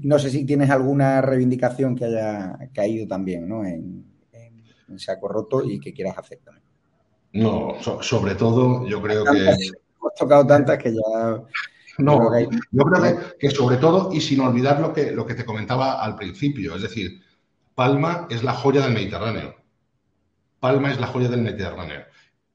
No 0.03 0.19
sé 0.19 0.29
si 0.29 0.45
tienes 0.45 0.69
alguna 0.69 1.23
reivindicación 1.23 1.97
que 1.97 2.05
haya 2.05 2.59
caído 2.75 3.09
también 3.09 3.49
¿no? 3.49 3.65
en, 3.65 4.05
en 4.89 4.99
saco 4.99 5.29
roto 5.29 5.65
y 5.65 5.81
que 5.81 5.93
quieras 5.93 6.19
hacer 6.19 6.41
también. 6.45 6.65
No, 7.33 7.75
sobre 8.01 8.35
todo 8.37 8.87
yo 8.87 9.03
creo 9.03 9.25
que... 9.25 9.39
Hemos 9.41 10.15
tocado 10.17 10.47
tantas 10.47 10.79
que 10.79 10.93
ya... 10.93 11.43
No, 11.99 12.31
yo 12.71 12.85
creo 12.85 13.39
que, 13.39 13.51
sobre 13.51 13.77
todo, 13.77 14.13
y 14.13 14.21
sin 14.21 14.41
olvidar 14.41 14.81
lo 14.81 14.93
que, 14.93 15.13
lo 15.13 15.27
que 15.27 15.35
te 15.35 15.45
comentaba 15.45 16.03
al 16.03 16.17
principio, 16.17 16.75
es 16.75 16.83
decir, 16.83 17.23
Palma 17.75 18.27
es 18.31 18.43
la 18.43 18.53
joya 18.53 18.83
del 18.83 18.95
Mediterráneo. 18.95 19.55
Palma 20.61 20.91
es 20.91 21.01
la 21.01 21.07
joya 21.07 21.29
del 21.29 21.43
Mediterráneo. 21.43 22.05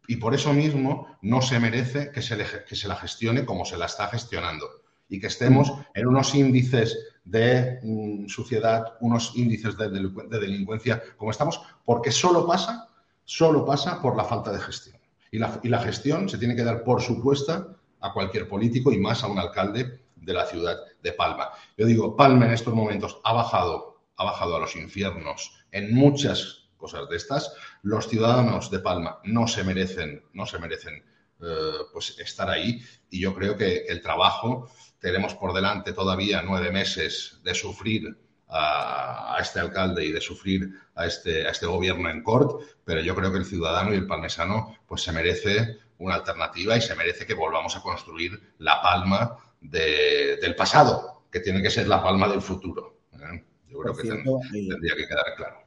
Y 0.08 0.15
por 0.15 0.34
eso 0.34 0.54
mismo 0.54 1.17
no 1.21 1.41
se 1.41 1.60
merece 1.60 2.12
que 2.12 2.21
se, 2.21 2.38
que 2.67 2.75
se 2.75 2.88
la 2.88 2.95
gestione 2.95 3.45
como 3.45 3.65
se 3.65 3.78
la 3.78 3.86
está 3.86 4.08
gestionando. 4.08 4.67
Y 5.08 5.19
que 5.19 5.28
estemos 5.28 5.73
en 5.93 6.08
unos 6.08 6.34
índices 6.36 6.97
de 7.23 7.80
mm, 7.84 8.28
suciedad, 8.28 8.95
unos 9.02 9.34
índices 9.36 9.78
de, 9.78 9.89
de 9.89 10.39
delincuencia 10.39 11.02
como 11.17 11.32
estamos, 11.32 11.62
porque 11.86 12.12
solo 12.12 12.45
pasa 12.47 12.89
solo 13.30 13.63
pasa 13.63 14.02
por 14.02 14.17
la 14.17 14.23
falta 14.23 14.52
de 14.52 14.60
gestión. 14.60 14.97
Y 15.32 15.38
la, 15.38 15.80
gestión 15.80 16.28
se 16.28 16.39
tiene 16.39 16.56
que 16.56 16.63
dar 16.63 16.84
por 16.84 16.99
supuesta 16.99 17.67
a 17.99 18.13
cualquier 18.13 18.47
político 18.47 18.91
y 18.91 18.97
más 18.97 19.23
a 19.23 19.27
un 19.27 19.39
alcalde 19.39 20.01
de 20.15 20.33
la 20.33 20.45
ciudad 20.45 20.77
de 21.01 21.13
Palma. 21.13 21.49
Yo 21.77 21.85
digo, 21.85 22.15
Palma 22.15 22.45
en 22.45 22.53
estos 22.53 22.73
momentos 22.73 23.19
ha 23.23 23.33
bajado, 23.33 24.01
ha 24.17 24.25
bajado 24.25 24.55
a 24.55 24.59
los 24.59 24.75
infiernos 24.75 25.51
en 25.71 25.93
muchas 25.93 26.69
cosas 26.77 27.09
de 27.09 27.17
estas. 27.17 27.53
Los 27.81 28.07
ciudadanos 28.07 28.71
de 28.71 28.79
Palma 28.79 29.19
no 29.23 29.47
se 29.47 29.63
merecen, 29.63 30.23
no 30.33 30.45
se 30.45 30.59
merecen 30.59 31.03
eh, 31.41 31.71
pues 31.93 32.17
estar 32.19 32.49
ahí. 32.49 32.81
Y 33.09 33.21
yo 33.21 33.33
creo 33.33 33.55
que 33.55 33.85
el 33.88 34.01
trabajo 34.01 34.69
tenemos 34.99 35.35
por 35.35 35.53
delante 35.53 35.93
todavía 35.93 36.41
nueve 36.41 36.71
meses 36.71 37.39
de 37.43 37.53
sufrir 37.53 38.17
a, 38.49 39.38
este 39.39 39.59
alcalde 39.59 40.05
y 40.05 40.12
de 40.12 40.21
sufrir 40.21 40.73
a 40.95 41.05
este, 41.05 41.47
a 41.47 41.51
este 41.51 41.65
gobierno 41.65 42.09
en 42.09 42.23
cort, 42.23 42.62
pero 42.83 43.01
yo 43.01 43.15
creo 43.15 43.31
que 43.31 43.38
el 43.38 43.45
ciudadano 43.45 43.93
y 43.93 43.97
el 43.97 44.07
palmesano 44.07 44.75
pues 44.88 45.01
se 45.03 45.12
merece 45.12 45.77
una 45.99 46.15
alternativa 46.15 46.75
y 46.75 46.81
se 46.81 46.95
merece 46.95 47.25
que 47.25 47.33
volvamos 47.33 47.75
a 47.75 47.81
construir 47.81 48.39
la 48.57 48.81
palma 48.81 49.38
del 49.62 50.55
pasado, 50.55 51.23
que 51.31 51.41
tiene 51.41 51.62
que 51.62 51.69
ser 51.69 51.88
la 51.88 52.01
palma 52.01 52.27
del 52.27 52.41
futuro. 52.41 53.01
¿eh? 53.13 53.43
Yo 53.67 53.79
creo 53.79 53.95
que 53.95 54.07
eh, 54.07 54.67
tendría 54.69 54.95
que 54.95 55.07
quedar 55.07 55.25
claro. 55.35 55.57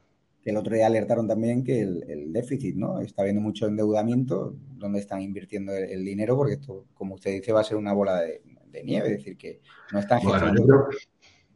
el 0.43 0.57
otro 0.57 0.75
día 0.75 0.87
alertaron 0.87 1.27
también 1.27 1.63
que 1.63 1.81
el, 1.81 2.33
déficit, 2.33 2.75
¿no? 2.75 2.99
Está 2.99 3.21
habiendo 3.21 3.41
mucho 3.41 3.67
endeudamiento, 3.67 4.55
donde 4.75 4.99
están 4.99 5.21
invirtiendo 5.21 5.71
el, 5.71 6.03
dinero, 6.03 6.35
porque 6.35 6.55
esto, 6.55 6.85
como 6.93 7.15
usted 7.15 7.31
dice, 7.31 7.53
va 7.53 7.61
a 7.61 7.65
ser 7.65 7.77
una 7.77 7.93
bola 7.93 8.21
de, 8.21 8.41
nieve, 8.83 9.11
es 9.11 9.17
decir, 9.17 9.37
que 9.37 9.61
no 9.91 9.99
están 9.99 10.19
bueno, 10.23 10.51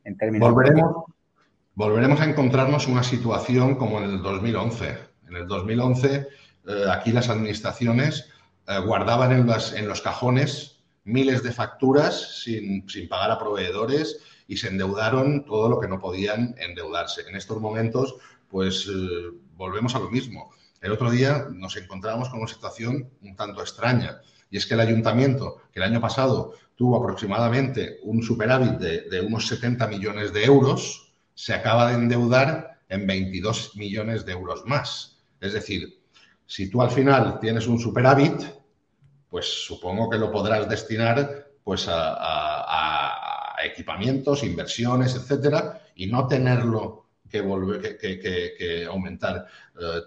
en 0.04 0.18
términos 0.18 0.52
volveremos, 0.52 1.06
volveremos 1.74 2.22
a 2.22 2.26
encontrarnos 2.26 2.88
una 2.88 3.04
situación 3.04 3.76
como 3.76 3.98
en 3.98 4.06
el 4.06 4.22
2011. 4.22 4.98
En 5.28 5.36
el 5.36 5.48
2011, 5.48 6.16
eh, 6.16 6.26
aquí 6.92 7.12
las 7.12 7.28
administraciones 7.30 8.30
eh, 8.68 8.80
guardaban 8.80 9.32
en, 9.32 9.50
en, 9.76 9.88
los 9.88 10.02
cajones 10.02 10.78
miles 11.08 11.42
de 11.42 11.54
facturas 11.54 12.42
sin, 12.44 12.86
pagar 13.08 13.32
a 13.32 13.40
proveedores 13.40 14.20
y 14.48 14.58
se 14.58 14.68
endeudaron 14.68 15.46
todo 15.46 15.70
lo 15.70 15.80
que 15.80 15.88
no 15.88 16.00
podían 16.00 16.54
endeudarse. 16.58 17.22
En 17.30 17.36
estos 17.36 17.62
momentos, 17.62 18.16
pues 18.50 18.88
eh, 18.88 19.32
volvemos 19.56 19.96
a 19.96 20.00
lo 20.00 20.10
mismo. 20.10 20.52
El 20.82 20.92
otro 20.92 21.10
día 21.10 21.48
nos 21.52 21.78
encontramos 21.78 22.30
con 22.30 22.40
una 22.40 22.48
situación 22.48 23.10
un 23.22 23.36
tanto 23.36 23.62
extraña 23.62 24.22
Y 24.50 24.58
es 24.58 24.66
que 24.66 24.76
el 24.76 24.82
ayuntamiento, 24.82 25.62
que 25.72 25.80
el 25.80 25.86
año 25.86 26.02
pasado 26.02 26.54
tuvo 26.76 26.98
aproximadamente 26.98 28.00
un 28.04 28.22
superávit 28.22 28.78
de, 28.78 29.22
unos 29.22 29.48
70 29.48 29.88
millones 29.88 30.34
de 30.34 30.44
euros, 30.44 31.14
se 31.34 31.54
acaba 31.54 31.90
de 31.90 31.96
endeudar 31.96 32.80
en 32.90 33.08
22 33.08 33.76
millones 33.76 34.26
de 34.26 34.34
euros 34.34 34.64
más. 34.66 35.18
Es 35.42 35.54
decir, 35.54 36.00
si 36.46 36.70
tú 36.70 36.82
al 36.82 36.92
final 36.92 37.40
tienes 37.40 37.68
un 37.68 37.80
superávit, 37.80 38.57
pues 39.30 39.66
supongo 39.66 40.10
que 40.10 40.18
lo 40.18 40.32
podrás 40.32 40.68
destinar 40.70 41.48
pues 41.64 41.88
a, 41.90 43.56
equipamientos, 43.64 44.44
inversiones, 44.44 45.16
etcétera, 45.16 45.82
y 45.96 46.06
no 46.06 46.28
tenerlo 46.28 47.08
que 47.28 47.42
volver 47.42 47.98
que, 47.98 48.86
aumentar 48.90 49.48
eh, 49.80 50.02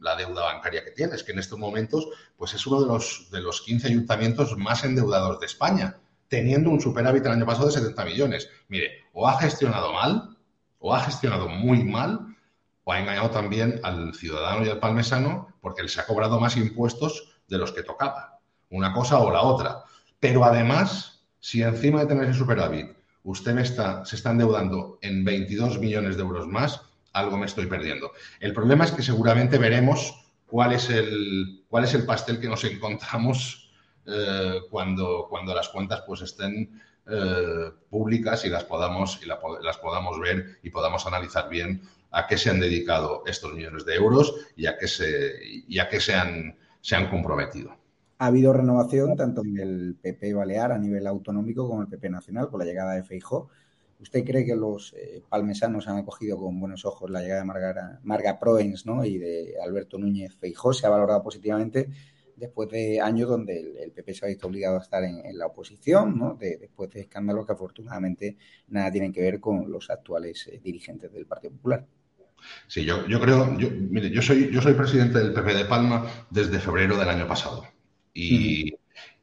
la 0.00 0.16
deuda 0.16 0.44
bancaria 0.46 0.82
que 0.82 0.90
tienes, 0.90 1.22
que 1.22 1.32
en 1.32 1.38
estos 1.38 1.58
momentos 1.58 2.08
pues 2.36 2.54
es 2.54 2.66
uno 2.66 2.80
de 2.80 2.86
los, 2.86 3.28
de 3.30 3.40
los 3.40 3.60
15 3.60 3.88
ayuntamientos 3.88 4.56
más 4.56 4.84
endeudados 4.84 5.38
de 5.38 5.46
España 5.46 5.98
teniendo 6.28 6.70
un 6.70 6.80
superávit 6.80 7.24
el 7.26 7.32
año 7.32 7.46
pasado 7.46 7.66
de 7.66 7.72
70 7.74 8.04
millones. 8.04 8.50
Mire, 8.68 9.04
o 9.12 9.28
ha 9.28 9.38
gestionado 9.38 9.92
mal, 9.92 10.36
o 10.78 10.94
ha 10.94 11.00
gestionado 11.00 11.48
muy 11.48 11.84
mal, 11.84 12.36
o 12.82 12.92
ha 12.92 13.00
engañado 13.00 13.30
también 13.30 13.80
al 13.82 14.14
ciudadano 14.14 14.64
y 14.66 14.68
al 14.68 14.80
palmesano 14.80 15.54
porque 15.60 15.82
les 15.82 15.96
ha 15.98 16.06
cobrado 16.06 16.40
más 16.40 16.56
impuestos 16.56 17.40
de 17.48 17.58
los 17.58 17.72
que 17.72 17.82
tocaba. 17.82 18.33
Una 18.74 18.92
cosa 18.92 19.20
o 19.20 19.30
la 19.30 19.42
otra. 19.42 19.84
Pero 20.18 20.44
además, 20.44 21.22
si 21.38 21.62
encima 21.62 22.00
de 22.00 22.06
tener 22.06 22.24
ese 22.24 22.40
superávit 22.40 22.90
usted 23.22 23.56
está, 23.58 24.04
se 24.04 24.16
está 24.16 24.32
endeudando 24.32 24.98
en 25.00 25.24
22 25.24 25.78
millones 25.78 26.16
de 26.16 26.22
euros 26.22 26.48
más, 26.48 26.80
algo 27.12 27.38
me 27.38 27.46
estoy 27.46 27.66
perdiendo. 27.66 28.12
El 28.40 28.52
problema 28.52 28.84
es 28.84 28.90
que 28.90 29.02
seguramente 29.02 29.58
veremos 29.58 30.26
cuál 30.46 30.72
es 30.72 30.90
el, 30.90 31.64
cuál 31.68 31.84
es 31.84 31.94
el 31.94 32.04
pastel 32.04 32.40
que 32.40 32.48
nos 32.48 32.64
encontramos 32.64 33.70
eh, 34.06 34.60
cuando, 34.70 35.26
cuando 35.30 35.54
las 35.54 35.68
cuentas 35.68 36.02
pues 36.06 36.22
estén 36.22 36.82
eh, 37.06 37.70
públicas 37.88 38.44
y 38.44 38.48
las 38.48 38.64
podamos, 38.64 39.20
y 39.22 39.26
las 39.26 39.78
podamos 39.78 40.18
ver 40.18 40.58
y 40.64 40.70
podamos 40.70 41.06
analizar 41.06 41.48
bien 41.48 41.80
a 42.10 42.26
qué 42.26 42.36
se 42.36 42.50
han 42.50 42.58
dedicado 42.58 43.22
estos 43.24 43.54
millones 43.54 43.84
de 43.84 43.94
euros 43.94 44.34
y 44.56 44.66
a 44.66 44.76
qué 44.76 44.88
se, 44.88 45.32
y 45.68 45.78
a 45.78 45.88
qué 45.88 46.00
se, 46.00 46.14
han, 46.14 46.58
se 46.80 46.96
han 46.96 47.08
comprometido. 47.08 47.83
Ha 48.18 48.26
habido 48.26 48.52
renovación 48.52 49.16
tanto 49.16 49.42
en 49.44 49.58
el 49.58 49.96
PP 50.00 50.34
Balear 50.34 50.72
a 50.72 50.78
nivel 50.78 51.06
autonómico 51.06 51.66
como 51.68 51.80
en 51.80 51.86
el 51.86 51.90
PP 51.90 52.10
Nacional 52.10 52.48
con 52.48 52.60
la 52.60 52.64
llegada 52.64 52.94
de 52.94 53.02
Feijó. 53.02 53.48
¿Usted 54.00 54.24
cree 54.24 54.44
que 54.44 54.54
los 54.54 54.92
eh, 54.94 55.22
palmesanos 55.28 55.88
han 55.88 55.96
acogido 55.96 56.38
con 56.38 56.58
buenos 56.60 56.84
ojos 56.84 57.10
la 57.10 57.22
llegada 57.22 57.40
de 57.40 57.46
Marga, 57.46 58.00
Marga 58.02 58.38
Proens 58.38 58.86
¿no? 58.86 59.04
y 59.04 59.18
de 59.18 59.54
Alberto 59.64 59.98
Núñez 59.98 60.34
Feijó? 60.36 60.72
¿Se 60.72 60.86
ha 60.86 60.90
valorado 60.90 61.22
positivamente? 61.22 61.88
después 62.36 62.68
de 62.70 63.00
años 63.00 63.28
donde 63.28 63.60
el, 63.84 63.92
PP 63.92 64.14
se 64.14 64.24
ha 64.24 64.28
visto 64.28 64.46
obligado 64.46 64.78
a 64.78 64.82
estar 64.82 65.04
en, 65.04 65.38
la 65.38 65.46
oposición, 65.46 66.18
¿no? 66.18 66.36
después 66.38 66.90
de 66.90 67.02
escándalos 67.02 67.46
que 67.46 67.52
afortunadamente 67.52 68.36
nada 68.68 68.90
tienen 68.90 69.12
que 69.12 69.20
ver 69.20 69.40
con 69.40 69.70
los 69.70 69.90
actuales 69.90 70.48
eh, 70.48 70.60
dirigentes 70.62 71.12
del 71.12 71.26
Partido 71.26 71.52
Popular. 71.52 71.86
Sí, 72.66 72.84
yo, 72.84 73.06
yo 73.06 73.20
creo, 73.20 73.56
yo, 73.58 73.68
mire, 73.70 74.10
yo 74.10 74.20
soy, 74.20 74.50
yo 74.50 74.60
soy 74.60 74.74
presidente 74.74 75.18
del 75.18 75.32
PP 75.32 75.54
de 75.54 75.64
Palma 75.64 76.06
desde 76.30 76.58
febrero 76.58 76.96
del 76.98 77.08
año 77.08 77.26
pasado. 77.26 77.64
Y, 78.14 78.72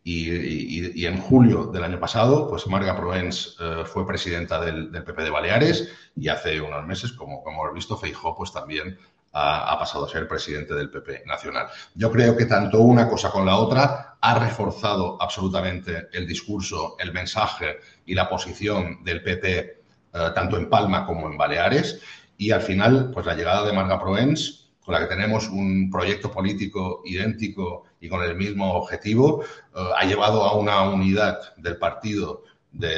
y, 0.04 1.06
en 1.06 1.17
julio 1.17 1.67
del 1.67 1.84
año 1.84 1.99
pasado, 1.99 2.49
pues 2.49 2.67
Marga 2.67 2.95
Proens 2.95 3.56
eh, 3.60 3.84
fue 3.86 4.06
presidenta 4.06 4.60
del, 4.60 4.89
PP 4.91 5.23
de 5.23 5.30
Baleares 5.30 5.89
y 6.15 6.27
hace 6.27 6.60
unos 6.60 6.86
meses, 6.86 7.13
como, 7.13 7.43
como 7.43 7.63
hemos 7.63 7.75
visto, 7.75 7.97
Feijó 7.97 8.36
pues 8.36 8.51
también 8.51 8.97
ha, 9.34 9.77
pasado 9.80 10.06
a 10.06 10.10
ser 10.10 10.27
presidente 10.27 10.73
del 10.73 10.89
PP 10.89 11.23
nacional. 11.25 11.67
Yo 11.95 12.12
creo 12.12 12.36
que 12.36 12.45
tanto 12.45 12.80
una 12.80 13.08
cosa 13.08 13.32
con 13.32 13.45
la 13.45 13.58
otra 13.58 14.17
ha 14.19 14.39
reforzado 14.39 15.21
absolutamente 15.21 16.10
el 16.12 16.27
discurso, 16.27 16.95
el 16.99 17.13
mensaje 17.13 17.77
y 18.06 18.13
la 18.13 18.30
posición 18.30 19.04
del 19.04 19.23
PP 19.23 19.58
eh, 20.13 20.30
tanto 20.36 20.58
en 20.58 20.69
Palma 20.69 21.06
como 21.06 21.30
en 21.30 21.38
Baleares. 21.38 22.01
Y 22.38 22.51
al 22.51 22.62
final, 22.62 23.12
pues 23.13 23.25
la 23.25 23.36
llegada 23.36 23.65
de 23.65 23.73
Marga 23.73 23.99
Proens, 23.99 24.61
con 24.84 24.94
la 24.94 25.02
que 25.02 25.08
tenemos 25.08 25.48
un 25.50 25.89
proyecto 25.91 26.32
político 26.32 27.02
idéntico 27.06 27.84
y 28.00 28.10
con 28.10 28.24
el 28.24 28.36
mismo 28.36 28.74
objetivo, 28.74 29.44
eh, 29.44 29.89
ha 29.98 30.06
llevado 30.06 30.44
a 30.44 30.58
una 30.58 30.82
unidad 30.89 31.56
del 31.58 31.78
partido 31.78 32.44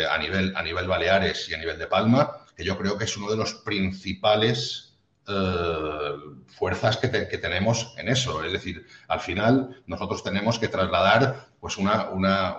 a, 0.09 0.17
nivel, 0.17 0.55
a 0.55 0.63
nivel 0.63 0.87
Baleares 0.87 1.49
y 1.49 1.53
a 1.53 1.57
nivel 1.57 1.79
de 1.79 1.87
Palma, 1.87 2.45
que 2.55 2.63
yo 2.63 2.77
creo 2.77 2.97
que 2.97 3.05
es 3.05 3.17
uno 3.17 3.29
de 3.29 3.37
los 3.37 3.55
principales 3.55 4.92
eh, 5.27 6.15
fuerzas 6.47 6.97
que, 6.97 7.07
tenemos 7.07 7.93
en 7.97 8.09
eso. 8.09 8.43
Es 8.43 8.51
decir, 8.51 8.85
al 9.07 9.19
final 9.19 9.83
nosotros 9.87 10.23
tenemos 10.23 10.59
que 10.59 10.67
trasladar 10.67 11.47
pues 11.59 11.77
una, 11.77 12.09
una 12.09 12.57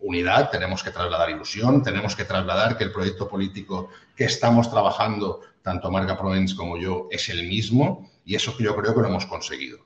unidad, 0.00 0.50
tenemos 0.50 0.82
que 0.82 0.90
trasladar 0.90 1.30
ilusión, 1.30 1.82
tenemos 1.82 2.16
que 2.16 2.24
trasladar 2.24 2.76
que 2.76 2.84
el 2.84 2.92
proyecto 2.92 3.28
político 3.28 3.90
que 4.16 4.24
estamos 4.24 4.70
trabajando, 4.70 5.40
tanto 5.62 5.90
Marga 5.90 6.16
Provence 6.16 6.56
como 6.56 6.78
yo, 6.78 7.08
es 7.10 7.28
el 7.28 7.46
mismo 7.46 8.10
y 8.24 8.34
eso 8.34 8.56
que 8.56 8.64
yo 8.64 8.74
creo 8.76 8.94
que 8.94 9.00
lo 9.00 9.08
hemos 9.08 9.26
conseguido. 9.26 9.78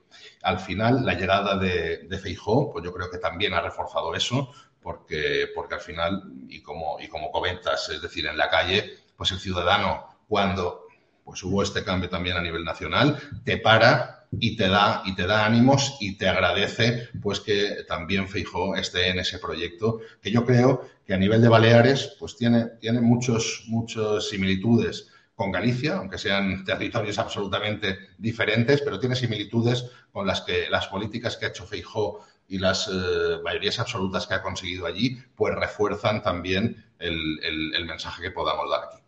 Al 0.43 0.59
final, 0.59 1.05
la 1.05 1.15
llegada 1.15 1.57
de, 1.57 2.07
de 2.07 2.17
Feijó, 2.17 2.71
pues 2.71 2.85
yo 2.85 2.93
creo 2.93 3.09
que 3.09 3.17
también 3.17 3.53
ha 3.53 3.61
reforzado 3.61 4.15
eso, 4.15 4.51
porque, 4.81 5.47
porque 5.55 5.73
al 5.73 5.81
final, 5.81 6.23
y 6.47 6.61
como, 6.61 6.97
y 6.99 7.07
como 7.07 7.31
comentas, 7.31 7.89
es 7.89 8.01
decir, 8.01 8.27
en 8.27 8.37
la 8.37 8.49
calle, 8.49 8.99
pues 9.17 9.31
el 9.31 9.39
ciudadano, 9.39 10.05
cuando 10.27 10.84
pues 11.25 11.43
hubo 11.43 11.63
este 11.63 11.83
cambio 11.83 12.07
también 12.07 12.37
a 12.37 12.41
nivel 12.41 12.63
nacional, 12.63 13.19
te 13.43 13.57
para 13.57 14.27
y 14.39 14.55
te 14.55 14.67
da 14.67 15.01
y 15.05 15.15
te 15.15 15.25
da 15.25 15.45
ánimos 15.45 15.97
y 15.99 16.17
te 16.17 16.27
agradece 16.27 17.09
pues 17.21 17.39
que 17.39 17.83
también 17.87 18.27
Feijó 18.27 18.75
esté 18.75 19.09
en 19.09 19.19
ese 19.19 19.39
proyecto 19.39 19.99
que 20.21 20.31
yo 20.31 20.45
creo 20.45 20.87
que 21.05 21.13
a 21.13 21.17
nivel 21.17 21.41
de 21.41 21.49
Baleares 21.49 22.15
pues 22.19 22.35
tiene 22.37 22.65
tiene 22.79 23.01
muchos 23.01 23.63
muchas 23.67 24.29
similitudes 24.29 25.09
con 25.35 25.51
Galicia, 25.51 25.97
aunque 25.97 26.17
sean 26.17 26.63
territorios 26.63 27.19
absolutamente 27.19 27.99
diferentes, 28.17 28.81
pero 28.81 28.99
tiene 28.99 29.17
similitudes 29.17 29.85
con 30.13 30.25
las 30.25 30.41
que 30.41 30.69
las 30.69 30.87
políticas 30.87 31.35
que 31.35 31.45
ha 31.45 31.49
hecho 31.49 31.67
Feijó 31.67 32.25
y 32.47 32.57
las 32.57 32.87
eh, 32.87 33.39
mayorías 33.43 33.79
absolutas 33.79 34.27
que 34.27 34.35
ha 34.35 34.41
conseguido 34.41 34.85
allí, 34.85 35.17
pues 35.35 35.53
refuerzan 35.55 36.21
también 36.23 36.85
el 36.99 37.85
mensaje 37.85 38.21
que 38.21 38.31
podamos 38.31 38.69
dar 38.69 38.85
aquí. 38.85 39.04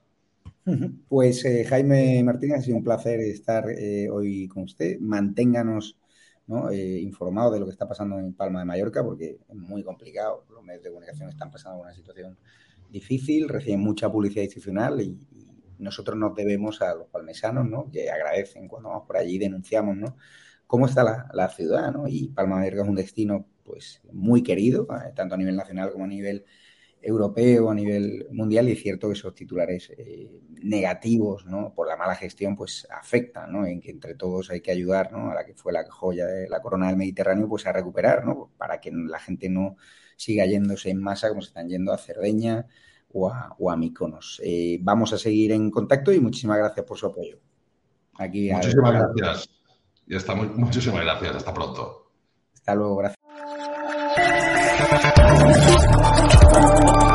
Pues 1.08 1.46
eh, 1.46 1.64
Jaime 1.64 2.22
Martínez, 2.24 2.60
ha 2.60 2.62
sido 2.62 2.78
un 2.78 2.84
placer 2.84 3.22
estar 3.22 3.70
eh, 3.70 4.10
hoy 4.10 4.48
con 4.50 4.64
usted. 4.64 5.00
Manténganos 5.00 5.98
eh, 6.72 7.00
informados 7.02 7.54
de 7.54 7.60
lo 7.60 7.66
que 7.66 7.72
está 7.72 7.88
pasando 7.88 8.20
en 8.20 8.34
Palma 8.34 8.60
de 8.60 8.66
Mallorca, 8.66 9.04
porque 9.04 9.40
es 9.48 9.56
muy 9.56 9.84
complicado. 9.84 10.46
Los 10.54 10.64
medios 10.64 10.84
de 10.84 10.90
comunicación 10.90 11.30
están 11.30 11.52
pasando 11.52 11.82
una 11.82 11.94
situación 11.94 12.38
difícil, 12.90 13.48
reciben 13.48 13.80
mucha 13.80 14.12
publicidad 14.12 14.44
institucional 14.44 15.02
y, 15.02 15.18
nosotros 15.80 16.18
nos 16.18 16.34
debemos 16.34 16.82
a 16.82 16.96
los 16.96 17.08
palmesanos, 17.08 17.70
¿no? 17.70 17.92
que 17.92 18.10
agradecen 18.10 18.68
cuando 18.68 18.90
vamos 18.90 19.06
por 19.06 19.16
allí, 19.16 19.38
denunciamos 19.38 19.96
¿no? 19.96 20.18
cómo 20.66 20.88
está 20.88 21.04
la, 21.04 21.30
la 21.34 21.50
ciudad. 21.50 21.94
¿no? 21.94 22.08
Y 22.08 22.30
Palma 22.30 22.56
de 22.56 22.62
Mallorca 22.62 22.82
es 22.82 22.90
un 22.90 22.96
destino 22.96 23.46
pues 23.64 24.02
muy 24.12 24.42
querido, 24.42 24.88
tanto 25.16 25.36
a 25.36 25.38
nivel 25.38 25.56
nacional 25.56 25.92
como 25.92 26.06
a 26.06 26.08
nivel 26.08 26.46
europeo, 27.02 27.70
a 27.70 27.76
nivel 27.76 28.28
mundial, 28.32 28.68
y 28.70 28.74
es 28.74 28.82
cierto 28.82 29.08
que 29.08 29.14
esos 29.14 29.34
titulares 29.34 29.92
eh, 29.98 30.42
negativos, 30.64 31.46
¿no? 31.46 31.74
Por 31.74 31.88
la 31.88 31.96
mala 31.96 32.16
gestión, 32.16 32.56
pues 32.56 32.88
afectan, 32.90 33.52
¿no? 33.52 33.66
En 33.66 33.80
que 33.80 33.92
entre 33.92 34.16
todos 34.16 34.50
hay 34.50 34.62
que 34.62 34.72
ayudar, 34.72 35.12
¿no? 35.12 35.32
A 35.32 35.36
la 35.36 35.46
que 35.46 35.54
fue 35.54 35.72
la 35.72 35.86
joya 35.90 36.26
de 36.26 36.50
la 36.50 36.62
corona 36.62 36.88
del 36.88 36.98
Mediterráneo, 36.98 37.48
pues 37.48 37.66
a 37.68 37.72
recuperar, 37.72 38.26
¿no? 38.26 38.52
Para 38.58 38.80
que 38.80 38.92
la 38.92 39.20
gente 39.20 39.50
no 39.50 39.78
siga 40.16 40.46
yéndose 40.46 40.90
en 40.90 41.02
masa 41.02 41.30
como 41.30 41.42
se 41.42 41.50
están 41.50 41.70
yendo 41.70 41.94
a 41.94 41.98
Cerdeña 41.98 42.68
o 43.12 43.30
a, 43.30 43.56
o 43.58 43.72
a 43.72 43.78
Mykonos. 43.78 44.42
Eh, 44.44 44.80
vamos 44.82 45.14
a 45.14 45.18
seguir 45.18 45.52
en 45.52 45.72
contacto 45.72 46.12
y 46.12 46.20
muchísimas 46.20 46.58
gracias 46.58 46.86
por 46.86 46.98
su 46.98 47.06
apoyo. 47.06 47.40
Aquí 48.18 48.52
muchísimas 48.52 48.94
gracias. 48.94 49.50
Y 50.08 50.16
hasta 50.16 50.36
muy, 50.36 50.48
muchísimas 50.48 51.04
gracias. 51.04 51.36
Hasta 51.36 51.54
pronto. 51.54 52.12
Hasta 52.54 52.76
luego. 52.76 52.98
Gracias. 52.98 53.18
Thank 56.58 57.02
you. 57.02 57.07